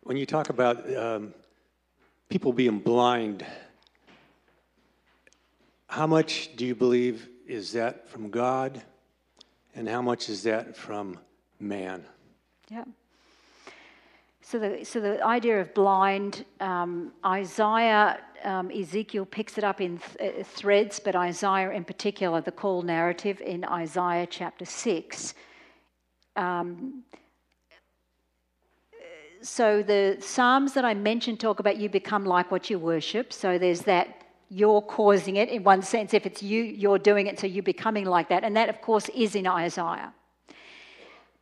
[0.02, 1.32] When you talk about um,
[2.28, 3.46] people being blind,
[5.86, 8.82] how much do you believe is that from God,
[9.74, 11.18] and how much is that from
[11.62, 12.04] man?
[12.68, 12.84] Yeah.
[14.40, 19.98] So the, so the idea of blind, um, Isaiah, um, Ezekiel picks it up in
[19.98, 25.34] th- uh, threads, but Isaiah in particular, the call narrative in Isaiah chapter 6.
[26.36, 27.04] Um,
[29.42, 33.32] so the Psalms that I mentioned talk about you become like what you worship.
[33.32, 36.12] So there's that you're causing it in one sense.
[36.12, 38.44] If it's you, you're doing it, so you're becoming like that.
[38.44, 40.12] And that, of course, is in Isaiah.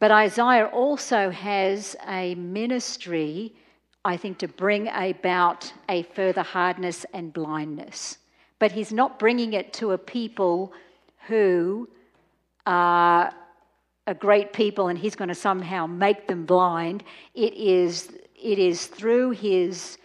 [0.00, 3.54] But Isaiah also has a ministry,
[4.02, 8.16] I think, to bring about a further hardness and blindness.
[8.58, 10.72] But he's not bringing it to a people
[11.28, 11.86] who
[12.66, 13.30] are
[14.06, 17.04] a great people and he's going to somehow make them blind.
[17.34, 19.98] It is, it is through his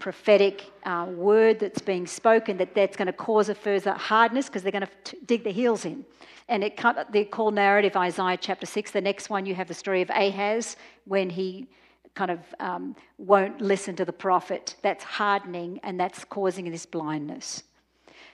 [0.00, 4.62] prophetic uh, word that's being spoken that that's going to cause a further hardness because
[4.62, 6.04] they're going to dig their heels in.
[6.48, 6.80] And it
[7.12, 10.76] the call narrative, Isaiah chapter 6, the next one you have the story of Ahaz
[11.04, 11.68] when he
[12.14, 14.74] kind of um, won't listen to the prophet.
[14.82, 17.62] That's hardening and that's causing this blindness.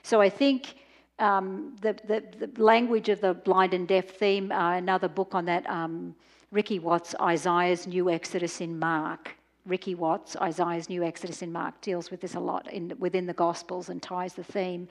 [0.01, 0.77] So I think
[1.19, 5.45] um, the, the, the, language of the blind and deaf theme, uh, another book on
[5.45, 6.15] that, um,
[6.51, 9.36] Ricky Watts, Isaiah's New Exodus in Mark.
[9.67, 13.33] Ricky Watts, Isaiah's New Exodus in Mark, deals with this a lot in, within the
[13.33, 14.87] Gospels and ties the theme.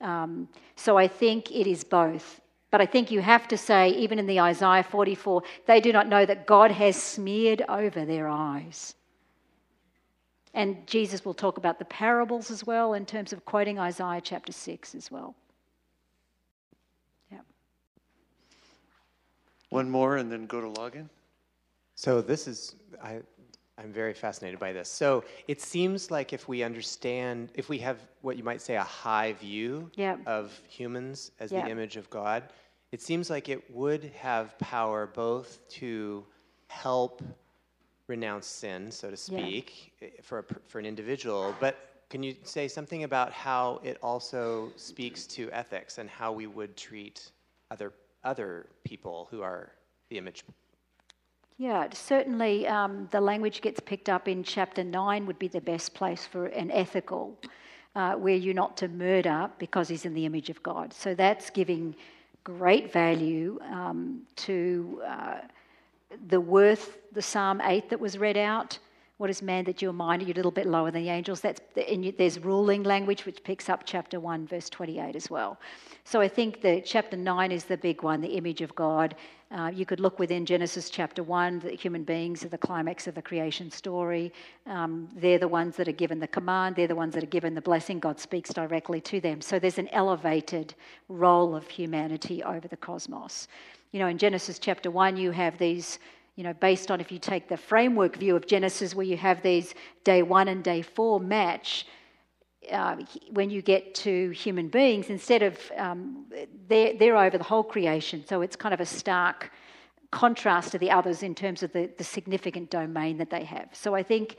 [0.00, 2.40] Um, so I think it is both.
[2.70, 6.08] But I think you have to say, even in the Isaiah 44, they do not
[6.08, 8.94] know that God has smeared over their eyes.
[10.54, 14.52] And Jesus will talk about the parables as well in terms of quoting Isaiah chapter
[14.52, 15.34] 6 as well.
[17.30, 17.38] Yeah.
[19.70, 21.08] One more and then go to login.
[21.96, 23.20] So this is I
[23.78, 24.88] I'm very fascinated by this.
[24.88, 28.82] So it seems like if we understand, if we have what you might say a
[28.82, 30.16] high view Yeah.
[30.26, 31.64] of humans as Yeah.
[31.64, 32.44] the image of God,
[32.92, 36.24] it seems like it would have power both to
[36.68, 37.22] help
[38.06, 42.68] renounce sin, so to speak, eh, for a, for an individual, but can you say
[42.68, 47.32] something about how it also speaks to ethics and how we would treat
[47.70, 47.92] other
[48.22, 49.72] other people who are
[50.10, 50.44] the image
[51.56, 55.94] Yeah, certainly um, the language gets picked up in chapter 9 would be the best
[55.94, 57.38] place for an ethical,
[57.94, 60.92] uh, where you're not to murder because he's in the image of God.
[60.92, 61.94] So that's giving
[62.42, 65.36] great value um, to uh,
[66.26, 68.78] the worth, the Psalm 8 that was read out,
[69.18, 70.26] What is man that you're minded?
[70.26, 71.40] You're a little bit lower than the angels.
[71.40, 75.56] That's and you, there's ruling language which picks up chapter one, verse 28 as well.
[76.02, 79.14] So I think the chapter nine is the big one, the image of God.
[79.52, 81.60] Uh, you could look within Genesis chapter one.
[81.60, 84.32] The human beings are the climax of the creation story.
[84.66, 86.74] Um, they're the ones that are given the command.
[86.74, 88.00] They're the ones that are given the blessing.
[88.00, 89.40] God speaks directly to them.
[89.40, 90.74] So there's an elevated
[91.08, 93.46] role of humanity over the cosmos.
[93.92, 96.00] You know, in Genesis chapter one, you have these
[96.36, 99.42] you know, based on if you take the framework view of Genesis, where you have
[99.42, 101.86] these day one and day four match,
[102.72, 102.96] uh,
[103.30, 106.26] when you get to human beings, instead of um,
[106.68, 109.50] they're, they're over the whole creation, so it's kind of a stark
[110.10, 113.68] contrast to the others in terms of the, the significant domain that they have.
[113.72, 114.36] So I think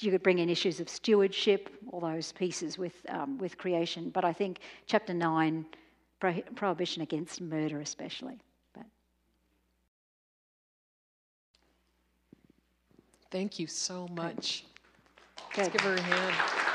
[0.00, 4.24] you could bring in issues of stewardship, all those pieces with, um, with creation, but
[4.24, 5.66] I think chapter 9,
[6.18, 8.40] pro- prohibition against murder especially.
[13.30, 14.64] Thank you so much.
[15.54, 15.58] Good.
[15.58, 16.67] Let's give her a hand.